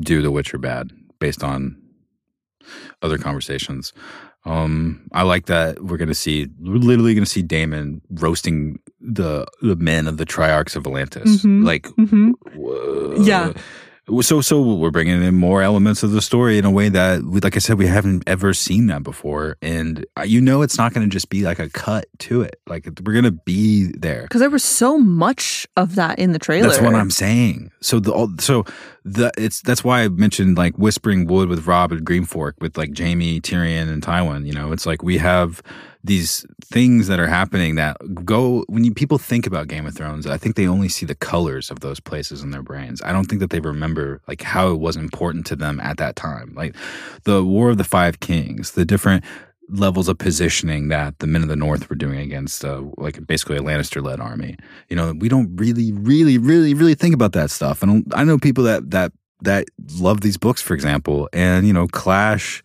[0.00, 1.76] do The Witcher bad based on
[3.02, 3.92] other conversations.
[4.44, 9.76] Um, I like that we're gonna see, we're literally gonna see Daemon roasting the the
[9.76, 11.44] men of the Triarchs of Atlantis.
[11.44, 11.64] Mhm.
[11.64, 12.30] Like, Mm-hmm.
[12.54, 13.16] whoa.
[13.20, 13.52] Yeah.
[14.20, 17.40] So, so we're bringing in more elements of the story in a way that, we,
[17.40, 20.94] like I said, we haven't ever seen that before, and uh, you know, it's not
[20.94, 22.60] going to just be like a cut to it.
[22.68, 24.22] Like we're going to be there.
[24.22, 26.68] Because there was so much of that in the trailer.
[26.68, 27.72] That's what I'm saying.
[27.80, 28.64] So the so
[29.06, 32.98] the it's that's why I mentioned like Whispering Wood with Robb and Greenfork with like
[32.98, 34.44] Jaime, Tyrion, and Tywin.
[34.44, 35.62] You know, it's like we have
[36.02, 40.26] these things that are happening that go when you, people think about Game of Thrones.
[40.26, 43.00] I think they only see the colors of those places in their brains.
[43.02, 46.16] I don't think that they remember like how it was important to them at that
[46.16, 46.52] time.
[46.56, 46.74] Like
[47.22, 49.24] the War of the Five Kings, the different
[49.68, 53.56] levels of positioning that the men of the north were doing against uh, like basically
[53.56, 54.56] a lannister led army.
[54.88, 57.82] You know we don't really really really really think about that stuff.
[57.82, 59.12] And i know people that that
[59.42, 59.66] that
[59.98, 62.62] love these books for example and you know clash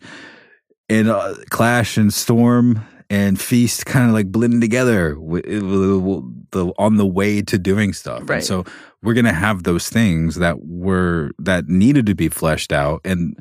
[0.88, 2.80] and uh, clash and storm
[3.10, 6.22] and feast kind of like blending together wi- wi-
[6.52, 8.20] the on the way to doing stuff.
[8.20, 8.42] And Right.
[8.44, 8.64] so
[9.02, 13.00] we're gonna have those things that were that needed to be fleshed out.
[13.04, 13.36] And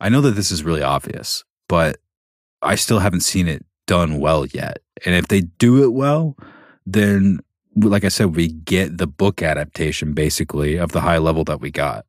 [0.00, 1.98] i know that this is really obvious but
[2.62, 6.36] i still haven't seen it done well yet and if they do it well
[6.86, 7.40] then
[7.84, 11.70] like I said, we get the book adaptation basically of the high level that we
[11.70, 12.04] got.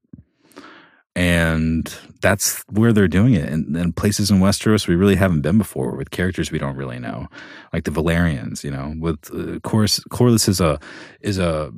[1.15, 3.49] And that's where they're doing it.
[3.49, 6.99] And, and places in Westeros we really haven't been before with characters we don't really
[6.99, 7.27] know,
[7.73, 8.63] like the Velaryons.
[8.63, 10.79] You know, with uh, Corus, Corlys is a
[11.21, 11.73] is a,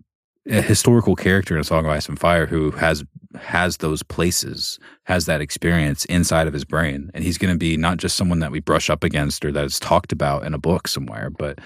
[0.50, 3.04] a historical character in A Song of Ice and Fire who has
[3.40, 7.78] has those places, has that experience inside of his brain, and he's going to be
[7.78, 10.58] not just someone that we brush up against or that is talked about in a
[10.58, 11.60] book somewhere, but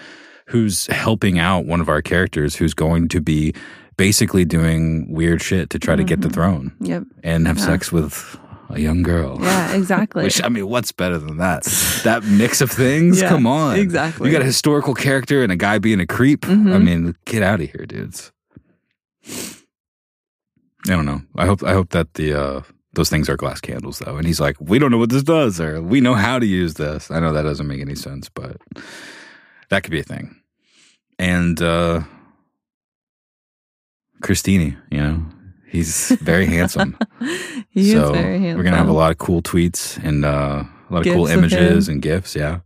[0.48, 3.52] who's helping out one of our characters who's going to be
[3.98, 6.34] basically doing weird shit to try to get the Mhm.
[6.34, 7.04] throne Yep.
[7.24, 7.66] and have Yeah.
[7.66, 8.38] sex with
[8.70, 9.40] a young girl.
[9.42, 10.24] Yeah, exactly.
[10.26, 11.64] Which I mean, what's better than that?
[12.04, 13.22] That mix of things.
[13.22, 14.30] Yeah, Come on, exactly.
[14.30, 16.42] You got a historical character and a guy being a creep.
[16.42, 16.76] Mhm.
[16.76, 18.32] I mean, get out of here, dudes.
[19.28, 21.22] I don't know.
[21.36, 22.62] I hope I hope that the uh,
[22.94, 24.18] those things are glass candles though.
[24.18, 26.76] And he's like, we don't know what this does, or we know how to use
[26.76, 27.12] this.
[27.12, 28.58] I know that doesn't make any sense, but
[29.70, 30.36] that could be a thing.
[31.18, 32.04] And uh
[34.22, 35.26] Christini, you know,
[35.68, 36.98] he's very handsome.
[37.70, 38.58] he so is very handsome.
[38.58, 41.32] we're gonna have a lot of cool tweets and uh, a lot of cool Gifs
[41.32, 42.36] of images and gifts.
[42.36, 42.60] Yeah.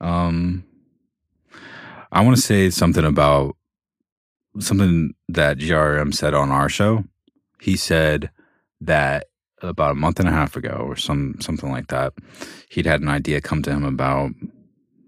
[0.00, 0.64] Um,
[2.10, 3.56] I want to say something about
[4.58, 7.04] something that GRM said on our show.
[7.60, 8.30] He said
[8.80, 9.26] that
[9.62, 12.12] about a month and a half ago, or some something like that,
[12.68, 14.30] he'd had an idea come to him about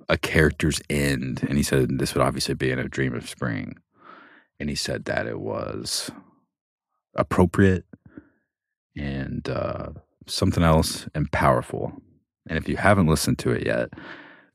[0.09, 3.77] a character's end, and he said this would obviously be in a Dream of Spring,
[4.59, 6.11] and he said that it was
[7.15, 7.85] appropriate
[8.97, 9.89] and uh,
[10.27, 11.93] something else and powerful.
[12.49, 13.91] And if you haven't listened to it yet,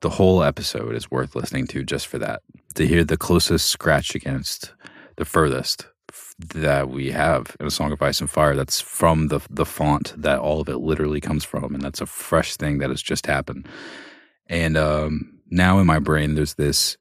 [0.02, 2.42] the whole episode is worth listening to just for that.
[2.76, 4.74] To hear the closest scratch against
[5.22, 5.86] the furthest
[6.40, 10.14] that we have in a Song of Ice and Fire that's from the the font
[10.18, 13.28] that all of it literally comes from, and that's a fresh thing that has just
[13.28, 13.68] happened.
[14.48, 16.98] And um, now in my brain, there's this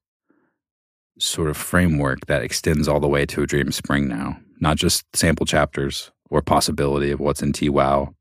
[1.18, 5.04] sort of framework that extends all the way to a Dream Spring now, not just
[5.16, 8.14] sample chapters or possibility of what's in t wow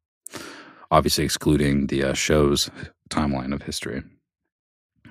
[0.92, 2.70] obviously excluding the uh, show's
[3.10, 4.02] timeline of history.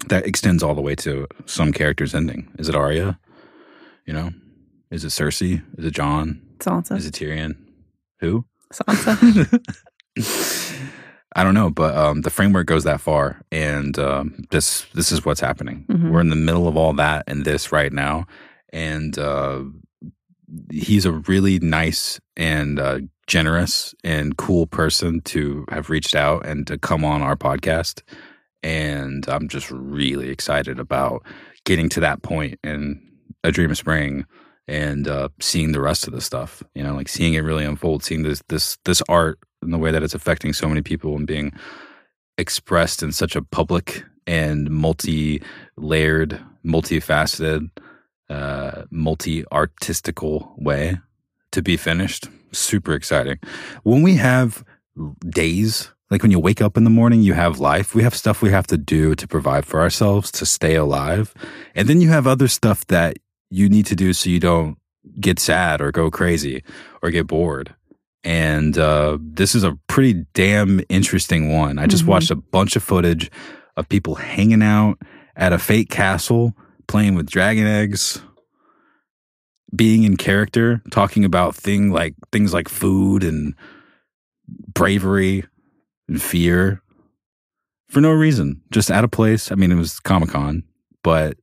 [0.08, 2.48] That extends all the way to some character's ending.
[2.58, 3.18] Is it Arya?
[4.06, 4.30] You know?
[4.90, 5.62] Is it Cersei?
[5.78, 6.40] Is it Jon?
[6.58, 6.96] Sansa.
[6.96, 7.56] Is it Tyrion?
[8.20, 8.44] Who?
[8.72, 9.62] Sansa.
[11.36, 15.24] I don't know, but um, the framework goes that far, and um, this this is
[15.24, 15.84] what's happening.
[15.88, 16.10] Mhm.
[16.10, 18.26] We're in the middle of all that and this right now,
[18.72, 19.62] and uh,
[20.72, 26.66] he's a really nice and uh, generous and cool person to have reached out and
[26.66, 28.02] to come on our podcast.
[28.62, 31.24] And I'm just really excited about
[31.64, 33.00] getting to that point in
[33.44, 34.24] A Dream of Spring
[34.68, 36.62] and uh, seeing the rest of the stuff.
[36.74, 39.90] You know, like seeing it really unfold, seeing this this this art and the way
[39.90, 41.52] that it's affecting so many people and being
[42.36, 47.70] expressed in such a public and multi-layered, multifaceted,
[48.28, 50.98] uh, multi-artistical way
[51.50, 52.28] to be finished.
[52.52, 53.38] Super exciting.
[53.82, 54.64] When we have
[55.28, 57.94] days, like when you wake up in the morning, you have life.
[57.94, 61.34] We have stuff we have to do to provide for ourselves to stay alive.
[61.74, 63.18] And then you have other stuff that
[63.50, 64.76] you need to do so you don't
[65.20, 66.62] get sad or go crazy
[67.02, 67.74] or get bored.
[68.24, 71.78] And uh, this is a pretty damn interesting one.
[71.78, 72.08] I just Mhm.
[72.08, 73.30] watched a bunch of footage
[73.76, 74.98] of people hanging out
[75.36, 76.54] at a fake castle,
[76.88, 78.20] playing with dragon eggs,
[79.74, 83.54] being in character, talking about thing like things like food and
[84.74, 85.44] bravery
[86.08, 86.82] and fear
[87.88, 89.50] for no reason, just at a place.
[89.52, 90.64] I mean, it was Comic Con,
[91.02, 91.36] but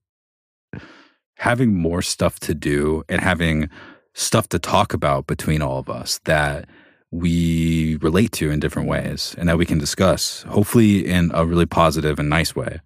[1.37, 3.69] having more stuff to do and having
[4.13, 6.67] stuff to talk about between all of us that
[7.11, 11.65] we relate to in different ways and that we can discuss, hopefully in a really
[11.65, 12.79] positive and nice way,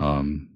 [0.00, 0.48] um,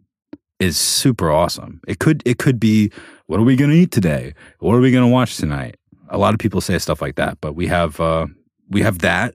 [0.59, 1.81] is super awesome.
[1.87, 2.91] It could it could be
[3.27, 4.35] what are we going to eat today?
[4.59, 5.77] What are we going to watch tonight?
[6.09, 8.27] A lot of people say stuff like that, but we have uh,
[8.69, 9.35] we have that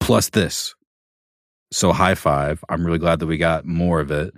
[0.00, 0.74] plus this.
[1.72, 2.62] So high five.
[2.68, 4.34] I'm really glad that we got more of it.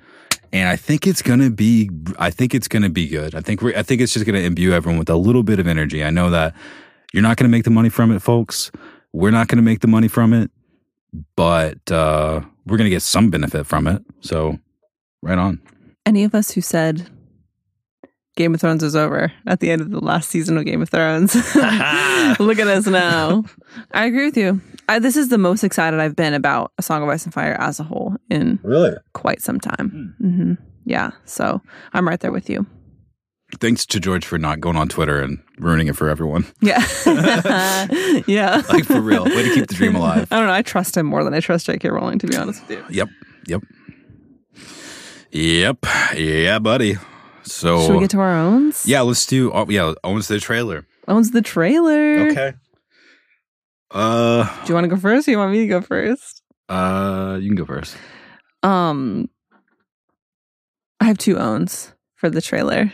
[0.53, 1.90] And I think it's gonna be.
[2.18, 3.34] I think it's gonna be good.
[3.34, 3.62] I think.
[3.62, 6.03] I think it's just gonna imbue everyone with a little bit of energy.
[6.03, 6.55] I know that
[7.12, 8.70] you're not gonna make the money from it, folks.
[9.12, 10.51] We're not gonna make the money from it,
[11.36, 14.03] but uh, we're gonna get some benefit from it.
[14.20, 14.59] So,
[15.22, 15.61] right on.
[16.07, 17.11] Any of us who said
[18.39, 20.89] Game of Thrones is over at the end of the last season of Game of
[20.89, 21.34] Thrones.
[22.39, 23.45] Look at us now.
[23.93, 24.61] I agree with you.
[24.89, 27.57] I, this is the most excited I've been about A Song of Ice and Fire
[27.61, 28.95] as a whole in Really?
[29.12, 30.14] quite some time.
[30.18, 30.53] hmm
[30.84, 31.11] Yeah.
[31.24, 31.61] So
[31.93, 32.64] I'm right there with you.
[33.61, 36.47] Thanks to George for not going on Twitter and ruining it for everyone.
[36.62, 36.78] Yeah.
[38.28, 38.62] yeah.
[38.68, 39.24] Like for real.
[39.24, 40.28] Way to keep the dream alive.
[40.30, 40.53] I don't know.
[40.53, 41.89] I trust him more than I trust J.K.
[41.91, 42.84] Rowling, to be honest with you.
[42.91, 43.09] Yep.
[43.47, 43.62] Yep.
[45.32, 45.86] Yep.
[46.16, 46.97] Yeah, buddy.
[47.51, 48.86] So Should we get to our owns?
[48.86, 49.53] yeah, let's do.
[49.53, 50.86] Oh, yeah, owns the trailer.
[51.07, 52.28] Owns the trailer.
[52.30, 52.53] Okay.
[53.90, 56.42] Uh, Do you want to go first or you want me to go first?
[56.68, 57.96] uh, you can go first.
[58.62, 59.30] Um,
[61.01, 62.92] I have two owns for the trailer.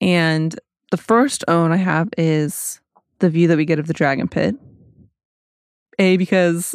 [0.00, 0.58] And
[0.90, 2.80] the first own I have is
[3.20, 4.56] the view that we get of the dragon pit.
[6.00, 6.74] A, because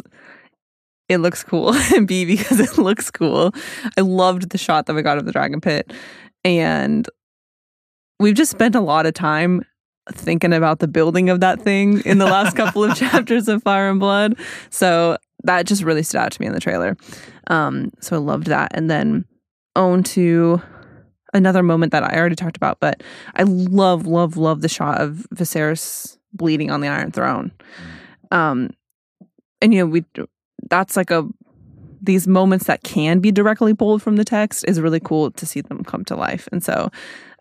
[1.08, 3.52] it looks cool, and B, because it looks cool.
[3.98, 5.92] I loved the shot that we got of the dragon pit.
[6.46, 7.08] And
[8.20, 9.64] we've just spent a lot of time
[10.12, 13.90] thinking about the building of that thing in the last couple of chapters of Fire
[13.90, 14.38] and Blood.
[14.70, 16.96] So that just really stood out to me in the trailer.
[17.48, 18.70] Um, so I loved that.
[18.74, 19.24] And then
[19.74, 20.62] on to
[21.34, 23.02] another moment that I already talked about, but
[23.34, 27.50] I love, love, love the shot of Viserys bleeding on the Iron Throne.
[28.30, 28.70] Um,
[29.60, 30.04] and you know, we
[30.70, 31.26] that's like a
[32.00, 35.60] these moments that can be directly pulled from the text is really cool to see
[35.60, 36.48] them come to life.
[36.52, 36.90] And so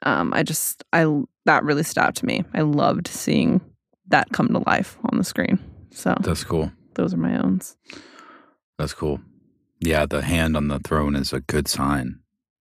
[0.03, 1.05] um, I just I
[1.45, 2.43] that really stood out to me.
[2.53, 3.61] I loved seeing
[4.07, 5.59] that come to life on the screen.
[5.91, 6.71] So That's cool.
[6.95, 7.77] those are my owns.
[8.77, 9.21] That's cool.
[9.79, 12.19] Yeah, the hand on the throne is a good sign.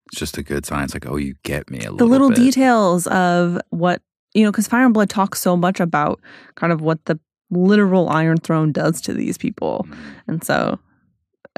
[0.07, 0.85] It's just a good sign.
[0.85, 1.97] It's like, oh, you get me a little.
[1.99, 2.53] the little little bit.
[2.53, 4.03] details of what
[4.35, 6.21] you know because fire and blood talks so much about
[6.55, 7.19] kind of what the
[7.51, 9.87] literal iron throne does to these people
[10.29, 10.79] and so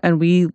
[0.02, 0.48] and we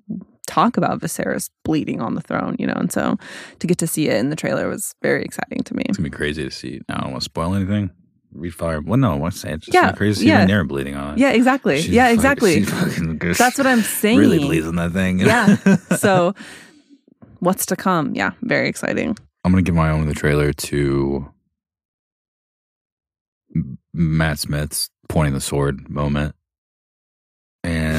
[0.47, 3.17] talk about Viserys bleeding on the throne you know and so
[3.59, 6.09] to get to see it in the trailer was very exciting to me It's gonna
[6.09, 6.81] be crazy to see.
[6.89, 7.91] I don't want to spoil anything.
[8.33, 8.81] Read fire.
[8.81, 10.45] Well, no, I want to say it's just Yeah, crazy to see yeah.
[10.45, 11.19] Rhaenyra bleeding on it.
[11.19, 12.19] yeah exactly She's yeah fucking-
[13.15, 15.19] exactly that's what i'm saying really bleeds on that thing.
[15.19, 15.55] yeah
[15.97, 16.33] so
[17.39, 21.31] what's to come yeah very exciting I'm gonna give my own the trailer to
[23.93, 26.35] Matt Smith's pointing the sword moment,
[27.63, 27.96] and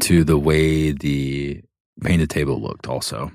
[0.00, 1.62] to the way the
[2.02, 2.86] painted table looked.
[2.86, 3.30] Also,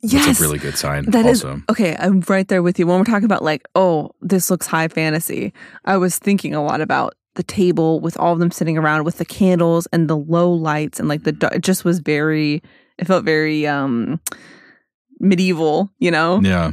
[0.00, 1.06] yes that's a really good sign.
[1.10, 1.96] That is also, okay.
[1.98, 2.86] I'm right there with you.
[2.86, 5.52] When we're talking about like, oh, this looks high fantasy,
[5.84, 9.18] I was thinking a lot about the table with all of them sitting around with
[9.18, 12.62] the candles and the low lights and like the it just was very.
[12.98, 14.20] It felt very um
[15.20, 16.40] medieval, you know.
[16.42, 16.72] yeah,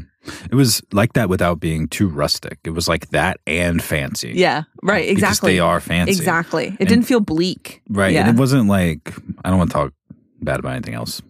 [0.51, 2.59] it was like that without being too rustic.
[2.63, 4.34] It was like that and fancy.
[4.36, 5.07] Yeah, right.
[5.07, 5.53] because Exactly.
[5.53, 6.11] they are fancy.
[6.11, 6.67] Exactly.
[6.67, 7.82] It And- didn't feel bleak.
[7.89, 8.13] Right.
[8.13, 8.28] Yeah.
[8.28, 9.13] And it wasn't like
[9.43, 9.93] I don't want to talk
[10.41, 11.21] bad about anything else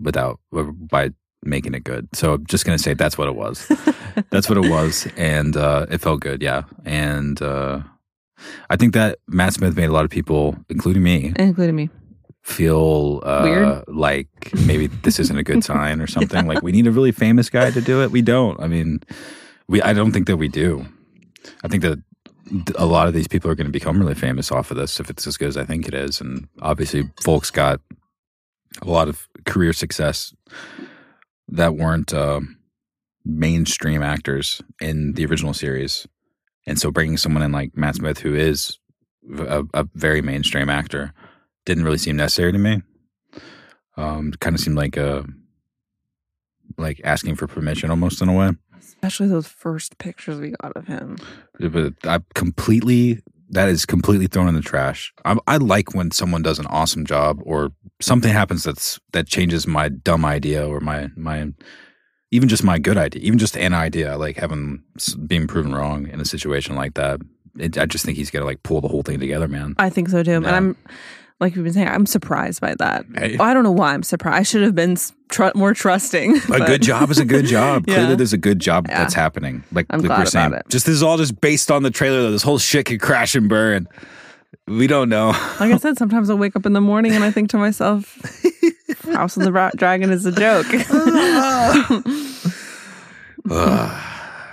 [0.00, 1.10] without by
[1.44, 2.08] making it good.
[2.14, 3.66] So I'm just gonna say that's what it was.
[4.30, 5.06] that's what it was.
[5.16, 6.62] And uh, it felt good, yeah.
[6.84, 7.80] And uh,
[8.70, 11.90] I think that Matt Smith made a lot of people, including me, including me.
[12.48, 13.84] Feel uh, Weird?
[13.88, 16.46] like maybe this isn't a good sign or something.
[16.46, 18.10] Like we need a really famous guy to do it.
[18.10, 18.58] We don't.
[18.60, 19.00] I mean,
[19.68, 19.82] we.
[19.82, 20.86] I don't think that we do.
[21.62, 21.98] I think that
[22.76, 25.10] a lot of these people are going to become really famous off of this if
[25.10, 26.20] it's as good as I think it is.
[26.20, 27.80] And obviously, folks got
[28.82, 30.34] a lot of career success
[31.48, 32.40] that weren't uh,
[33.24, 36.06] mainstream actors in the original series.
[36.66, 38.78] And so bringing someone in like Matt Smith, who is
[39.38, 41.12] a, a very mainstream actor,
[41.68, 42.82] didn't really seem necessary to me.
[43.98, 45.26] Um, kind of seemed like a
[46.78, 48.52] like asking for permission almost in a way.
[48.78, 51.18] Especially those first pictures we got of him.
[51.60, 55.12] But I completely that is completely thrown in the trash.
[55.24, 59.66] I, I like when someone does an awesome job or something happens that's that changes
[59.66, 61.52] my dumb idea or my my
[62.30, 64.82] even just my good idea, even just an idea, like having
[65.26, 67.20] being proven wrong in a situation like that.
[67.58, 69.74] It, I just think he's gonna like pull the whole thing together, man.
[69.78, 70.32] I think so too.
[70.32, 70.76] And I'm
[71.40, 73.04] like we've been saying, I'm surprised by that.
[73.16, 73.36] Hey.
[73.38, 74.36] I don't know why I'm surprised.
[74.38, 74.96] I should have been
[75.28, 76.36] tr- more trusting.
[76.52, 77.84] A good job is a good job.
[77.88, 77.94] Yeah.
[77.94, 78.98] Clearly, there's a good job Yeah.
[78.98, 79.62] that's happening.
[79.72, 80.68] Like, I'm like glad we're saying, about it.
[80.68, 82.22] just this is all just based on the trailer.
[82.22, 83.88] Though this whole shit could crash and burn.
[84.66, 85.28] We don't know.
[85.60, 88.18] Like I said, sometimes I wake up in the morning and I think to myself,
[89.12, 90.66] House of the Ra- Dragon is a joke.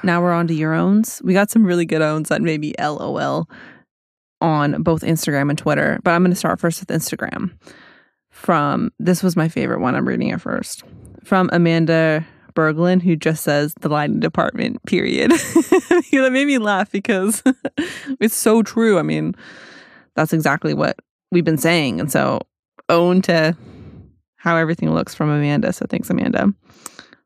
[0.04, 1.22] now we're on to your owns.
[1.24, 3.50] We got some really good owns that made me LOL
[4.46, 7.52] on both Instagram and Twitter, but I'm going to start first with Instagram.
[8.30, 9.96] From this was my favorite one.
[9.96, 10.84] I'm reading it first.
[11.24, 12.24] From Amanda
[12.54, 15.32] Berglund, who just says the lighting department, period.
[15.32, 17.42] that made me laugh because
[18.20, 19.00] it's so true.
[19.00, 19.34] I mean,
[20.16, 21.00] that's exactly what
[21.32, 22.00] we've been saying.
[22.00, 22.42] And so
[22.88, 23.58] own to
[24.36, 25.74] how everything looks from Amanda.
[25.74, 26.54] So thanks, Amanda.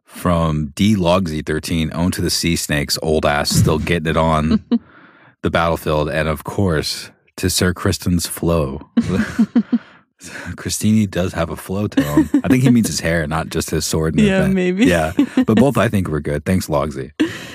[0.05, 4.63] From D Logsy 13, owned to the sea snakes, old ass, still getting it on
[5.42, 6.10] the battlefield.
[6.10, 8.90] And of course, to Sir Criston's flow.
[10.20, 12.30] Christini does have a flow to him.
[12.44, 14.20] I think he means his hair, not just his sword.
[14.20, 14.54] Yeah, event.
[14.54, 14.86] maybe.
[14.86, 15.14] Yeah.
[15.46, 16.44] But both I think were good.
[16.44, 17.12] Thanks, Logsy.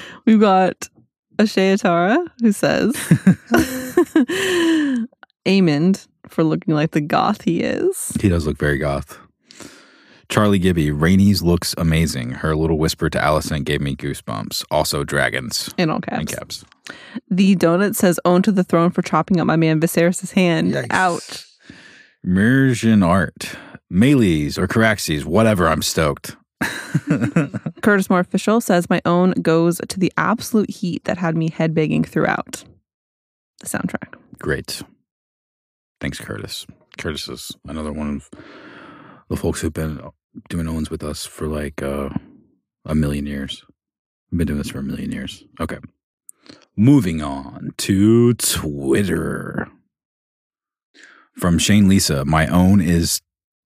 [0.26, 0.88] We've got
[1.36, 2.94] Ashayatara who says
[5.46, 8.16] Aemond for looking like the goth he is.
[8.20, 9.18] He does look very goth.
[10.28, 12.30] Charlie Gibby, Rhaenys looks amazing.
[12.32, 14.64] Her little whisper to Alicent gave me goosebumps.
[14.70, 15.72] Also, dragons.
[15.76, 16.34] In all In caps.
[16.34, 16.64] caps.
[17.30, 20.72] The donut says own to the throne for chopping up my man Viserys' hand.
[20.72, 20.86] Yikes.
[20.90, 21.46] Ouch.
[22.24, 23.56] Immersion art.
[23.92, 26.36] Meleys or Caraxes, whatever, I'm stoked.
[27.82, 32.06] Curtis Moore Official says my own goes to the absolute heat that had me headbanging
[32.06, 32.64] throughout
[33.60, 34.14] the soundtrack.
[34.38, 34.82] Great.
[36.00, 36.66] Thanks, Curtis.
[36.98, 38.30] Curtis is another one of
[39.28, 40.00] the folks who've been
[40.48, 42.10] doing Owens with us for like uh,
[42.84, 43.64] a million years.
[44.30, 45.44] We've been doing this for a million years.
[45.60, 45.78] Okay.
[46.76, 49.68] Moving on to Twitter.
[51.36, 53.20] From Shane Lisa, my own is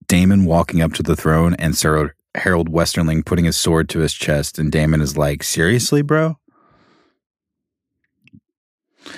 [0.07, 4.13] Daemon walking up to the throne and Sir Harrold Westerling putting his sword to his
[4.13, 6.37] chest, and Daemon is like, Seriously, bro?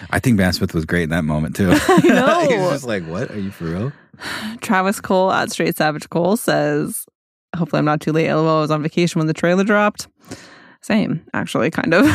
[0.10, 1.72] I think Van Smith was great in that moment too.
[1.74, 2.40] I know.
[2.50, 3.32] he was just like, "What?
[3.32, 3.92] Are you for real?"
[4.62, 7.06] Travis Cole at Straight Savage Cole says,
[7.56, 8.32] Hopefully, I'm not too late.
[8.32, 10.08] LOL, I was on vacation when the trailer dropped.
[10.82, 12.06] Same, actually, kind of.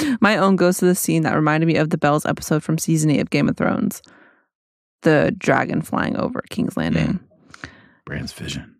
[0.20, 3.10] My own goes to the scene that reminded me of the Bells episode from season
[3.10, 4.02] eight of Game of Thrones
[5.04, 7.20] the dragon flying over King's Landing.
[7.62, 7.68] Mm.
[8.04, 8.73] Bran's vision.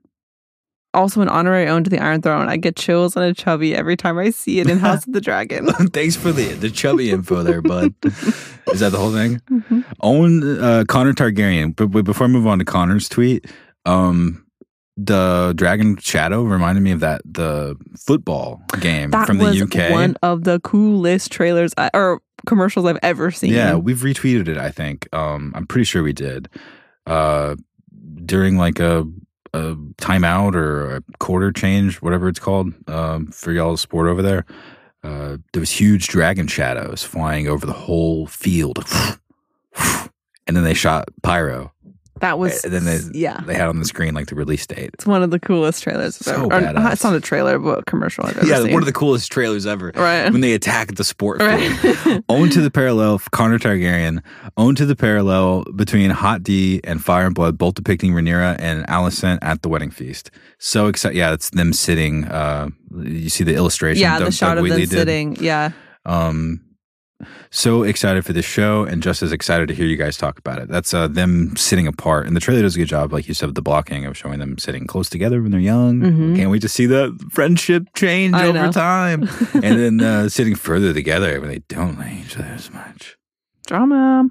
[0.95, 2.49] Also, an honorary own to the Iron Throne.
[2.49, 5.21] I get chills on a chubby every time I see it in House of the
[5.21, 5.67] Dragon.
[5.93, 7.95] Thanks for the the chubby info there, bud.
[8.05, 9.41] Is that the whole thing?
[9.51, 9.85] Mhm.
[10.01, 11.75] Own uh, Connor Targaryen.
[11.77, 13.47] But before I move on to Connor's tweet,
[13.85, 14.45] um,
[14.97, 19.91] the Dragon Shadow reminded me of that the football game That from the was UK.
[19.91, 23.53] one of the coolest trailers I, or commercials I've ever seen.
[23.53, 24.57] Yeah, we've retweeted it.
[24.57, 25.09] I think.
[25.13, 26.49] Um, I'm pretty sure we did.
[27.07, 27.57] Uh,
[28.25, 29.05] during like a
[29.55, 34.45] a timeout or a quarter change, whatever it's called, um, for y'all's sport over there.
[35.03, 38.85] Uh, there was huge dragon shadows flying over the whole field,
[39.77, 41.73] and then they shot pyro.
[42.21, 42.65] That was.
[42.65, 43.41] And then they yeah.
[43.45, 44.91] they had on the screen like the release date.
[44.95, 46.17] It's one of the coolest trailers.
[46.17, 46.93] So ever- or.
[46.93, 48.73] It's not a trailer, but a commercial I've ever Yeah, seen.
[48.73, 49.93] one of the coolest trailers ever.
[49.95, 50.31] Right.
[50.31, 51.41] When they attack the sport.
[51.43, 52.23] Right.
[52.29, 54.23] Own to the parallel, Connor Targaryen.
[54.57, 58.87] Own to the parallel between Hot D and Fire and Blood, both depicting Rhaenyra and
[58.87, 60.31] Alicent at the wedding feast.
[60.59, 61.17] So excited!
[61.17, 62.25] Yeah, it's them sitting.
[62.27, 62.69] Uh,
[63.03, 64.01] you see the illustration.
[64.01, 64.99] yeah, the Doug- shot Doug of Wheatley them did.
[64.99, 65.37] sitting.
[65.45, 65.73] Yeah.
[66.07, 66.64] Um,
[67.51, 70.59] so excited for this show, and just as excited to hear you guys talk about
[70.61, 70.69] it.
[70.69, 73.47] That's uh, them sitting apart, and the trailer does a good job, like you said,
[73.47, 76.01] with the blocking of showing them sitting close together when they're young.
[76.01, 76.37] Mhm.
[76.37, 78.73] Can't wait to see that friendship change I over know.
[78.73, 79.23] time,
[79.55, 83.17] and then uh, sitting further together when they don't like each other as much.
[83.67, 84.29] Drama.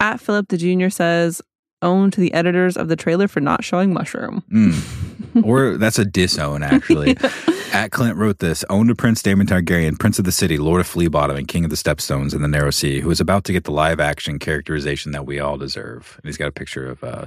[0.00, 1.40] At Philip the Junior says,
[1.82, 4.42] own to the editors of the trailer for not showing mushroom.
[4.52, 5.44] Mm.
[5.44, 7.16] or that's a disown, actually.
[7.72, 10.88] At Clint wrote this owned to Prince Daemon Targaryen, Prince of the City, Lord of
[10.88, 13.64] Fleabottom, and King of the Stepstones in the Narrow Sea, who is about to get
[13.64, 16.14] the live action characterization that we all deserve.
[16.16, 17.26] And he's got a picture of uh,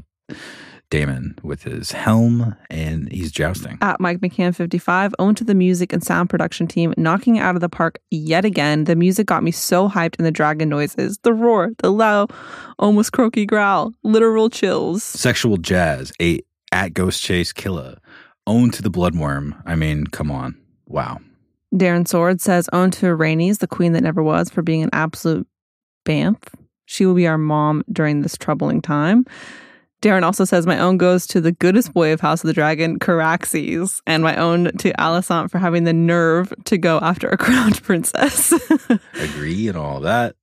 [0.90, 3.78] Damon with his helm, and he's jousting.
[3.82, 7.56] At Mike McCann 55, owned to the music and sound production team, knocking it out
[7.56, 8.86] of the park yet again.
[8.86, 12.32] The music got me so hyped in the dragon noises, the roar, the loud,
[12.80, 15.04] almost croaky growl, literal chills.
[15.04, 17.98] Sexual Jazz, eight at Ghost Chase Killer,
[18.50, 19.62] owned to the Bloodwyrm.
[19.66, 20.58] I mean, come on.
[20.88, 21.20] Wow.
[21.74, 25.48] Darren Sword says, own to Rhaenys, the queen that never was, for being an absolute
[26.04, 26.42] bamf.
[26.86, 29.26] She will be our mom during this troubling time.
[30.02, 32.98] Darren also says my own goes to the goodest boy of House of the Dragon,
[32.98, 37.84] Caraxes, and my own to Alicent for having the nerve to go after a crowned
[37.84, 38.52] princess.
[39.14, 40.36] Agree and all that.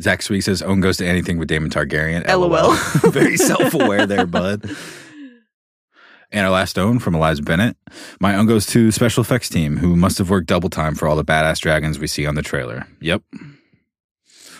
[0.00, 2.26] Zach Sweet says, own goes to anything with Daemon Targaryen.
[2.28, 2.74] LOL.
[3.10, 4.70] Very self aware there, bud.
[6.32, 7.76] And our last own from Eliza Bennett.
[8.18, 11.14] My own goes to special effects team, who must have worked double time for all
[11.14, 12.86] the badass dragons we see on the trailer.
[13.00, 13.22] Yep.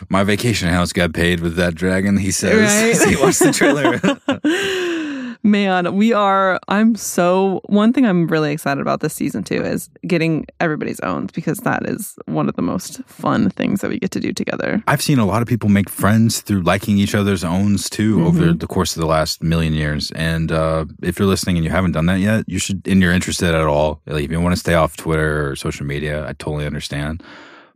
[0.09, 3.01] My vacation house got paid with that dragon, he says.
[3.01, 3.09] Right?
[3.17, 3.99] he watched the trailer.
[5.45, 6.61] Man, we are.
[6.69, 7.61] I'm so.
[7.65, 11.85] One thing I'm really excited about this season too is getting everybody's owned because that
[11.89, 14.83] is one of the most fun things that we get to do together.
[14.87, 18.53] I've seen a lot of people make friends through liking each other's owns too over
[18.53, 20.13] the course of the last million years.
[20.13, 23.13] And uh, if you're listening and you haven't done that yet, you should, and you're
[23.13, 26.35] interested at all, like if you want to stay off Twitter or social media, I
[26.35, 27.23] totally understand.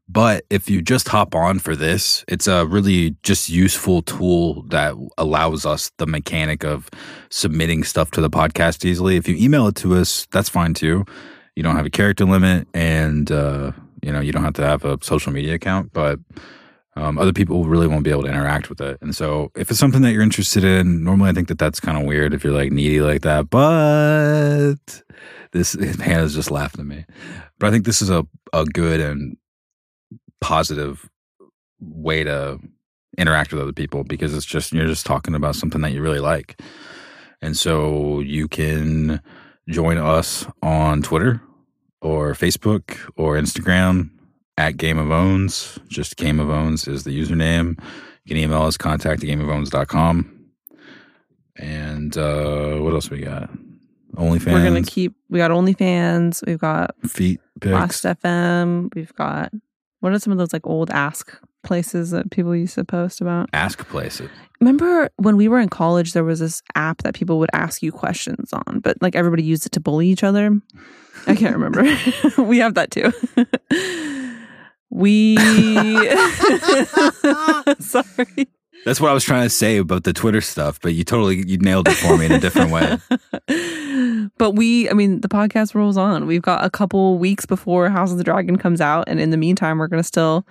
[0.09, 4.95] But if you just hop on for this, it's a really just useful tool that
[5.19, 6.89] allows us the mechanic of
[7.29, 9.17] submitting stuff to the podcast easily.
[9.17, 11.05] If you email it to us, that's fine too.
[11.57, 14.85] You don't have a character limit and, uh, you know, you don't have to have
[14.85, 16.21] a social media account, but
[16.95, 18.99] um, other people really won't be able to interact with it.
[19.03, 21.99] And so, if it's something that you're interested in, normally I think that that's kind
[21.99, 23.51] of weird if you're like needy like that.
[23.51, 25.03] But
[25.53, 27.05] this Hannah's just laughing at me.
[27.59, 29.37] But I think this is a a good and
[30.41, 31.09] positive
[31.81, 32.59] way to
[33.19, 36.21] interact with other people because it's just you're just talking about something that you really
[36.21, 36.61] like.
[37.43, 39.21] And so you can
[39.69, 41.41] join us on Twitter
[42.01, 44.11] or Facebook or Instagram
[44.59, 45.79] at Game of Owns.
[45.89, 47.79] Just Game of Owns is the username.
[48.25, 50.33] You can email us contact at gameofowns.com.
[51.57, 53.51] And uh, what else we got?
[54.15, 54.53] OnlyFans.
[54.53, 55.15] We're gonna keep.
[55.29, 56.45] We got OnlyFans.
[56.47, 57.73] We've got feet pics.
[57.73, 58.95] Last FM.
[58.95, 59.53] We've got
[60.07, 63.51] what are some of those like old ask places that people used to post about?
[63.53, 64.31] Ask places.
[64.61, 67.91] Remember when we were in college, there was this app that people would ask you
[67.91, 70.61] questions on, but like everybody used it to bully each other.
[71.27, 71.83] I can't remember.
[72.41, 73.13] we have that too.
[74.91, 75.37] we
[77.81, 78.47] sorry.
[78.87, 81.59] That's what I was trying to say about the Twitter stuff, but you totally you
[81.59, 82.97] nailed it for me in a different way.
[84.39, 86.27] but we, I mean, the podcast rolls on.
[86.27, 89.37] We've got a couple weeks before House of the Dragon comes out, and in the
[89.37, 90.47] meantime, we're gonna still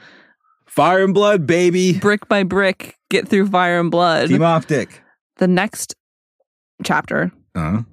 [0.67, 1.97] Fire and blood, baby.
[1.97, 4.27] brick by brick get through Fire and Blood.
[4.27, 5.01] Team Optic.
[5.37, 5.95] The next
[6.83, 7.83] chapter Uh,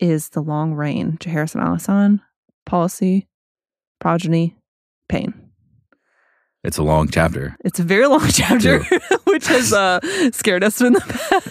[0.00, 1.16] is the long reign.
[1.20, 2.20] Jaehaerys and Alysanne,
[2.66, 3.28] policy,
[4.00, 4.56] progeny,
[5.08, 5.32] pain.
[6.64, 7.56] it's a long chapter.
[7.64, 8.84] It's a very long chapter,
[9.38, 10.00] which has uh,
[10.32, 11.00] scared us in the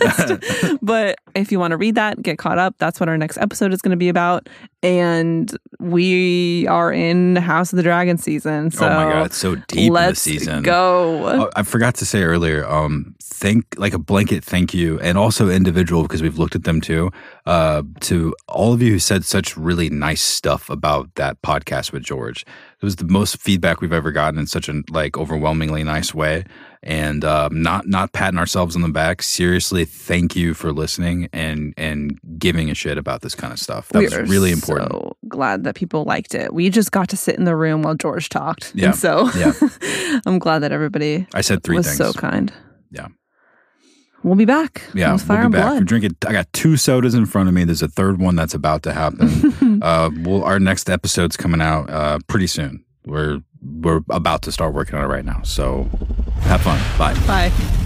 [0.02, 0.78] past.
[0.82, 2.76] but if you want to read that, get caught up.
[2.80, 4.50] That's what our next episode is going to be about.
[4.84, 8.72] And we are in House of the Dragon season.
[8.72, 10.64] So oh my god, it's so deep in the season.
[10.64, 11.28] go.
[11.28, 15.50] Oh, I forgot to say earlier, um, thank like a blanket thank you, and also
[15.50, 17.10] individual because we've looked at them too.
[17.46, 22.04] Uh, to all of you who said such really nice stuff about that podcast with
[22.04, 22.42] George.
[22.42, 26.44] It was the most feedback we've ever gotten in such a like overwhelmingly nice way,
[26.88, 29.22] and um, not not patting ourselves on the back.
[29.22, 33.90] Seriously, thank you for listening and and giving a shit about this kind of stuff.
[33.90, 34.92] That we was really important.
[34.94, 36.54] So glad that people liked it.
[36.54, 38.72] We just got to sit in the room while George talked.
[38.74, 38.88] Yeah.
[38.88, 39.52] And so Yeah.
[40.26, 41.98] I'm glad that everybody I said three was things.
[41.98, 42.54] so kind.
[42.90, 43.08] Yeah.
[44.24, 44.82] We'll be back.
[44.96, 45.68] Yeah, we'll and be back.
[45.68, 45.80] Blood.
[45.80, 46.16] We're drinking.
[46.26, 47.66] I got two sodas in front of me.
[47.66, 49.80] There's a third one that's about to happen.
[49.84, 52.84] uh, well, our next episode's coming out uh, pretty soon.
[53.06, 55.42] We're we're about to start working on it right now.
[55.44, 55.90] So
[56.42, 56.80] have fun.
[56.98, 57.14] Bye.
[57.28, 57.84] Bye.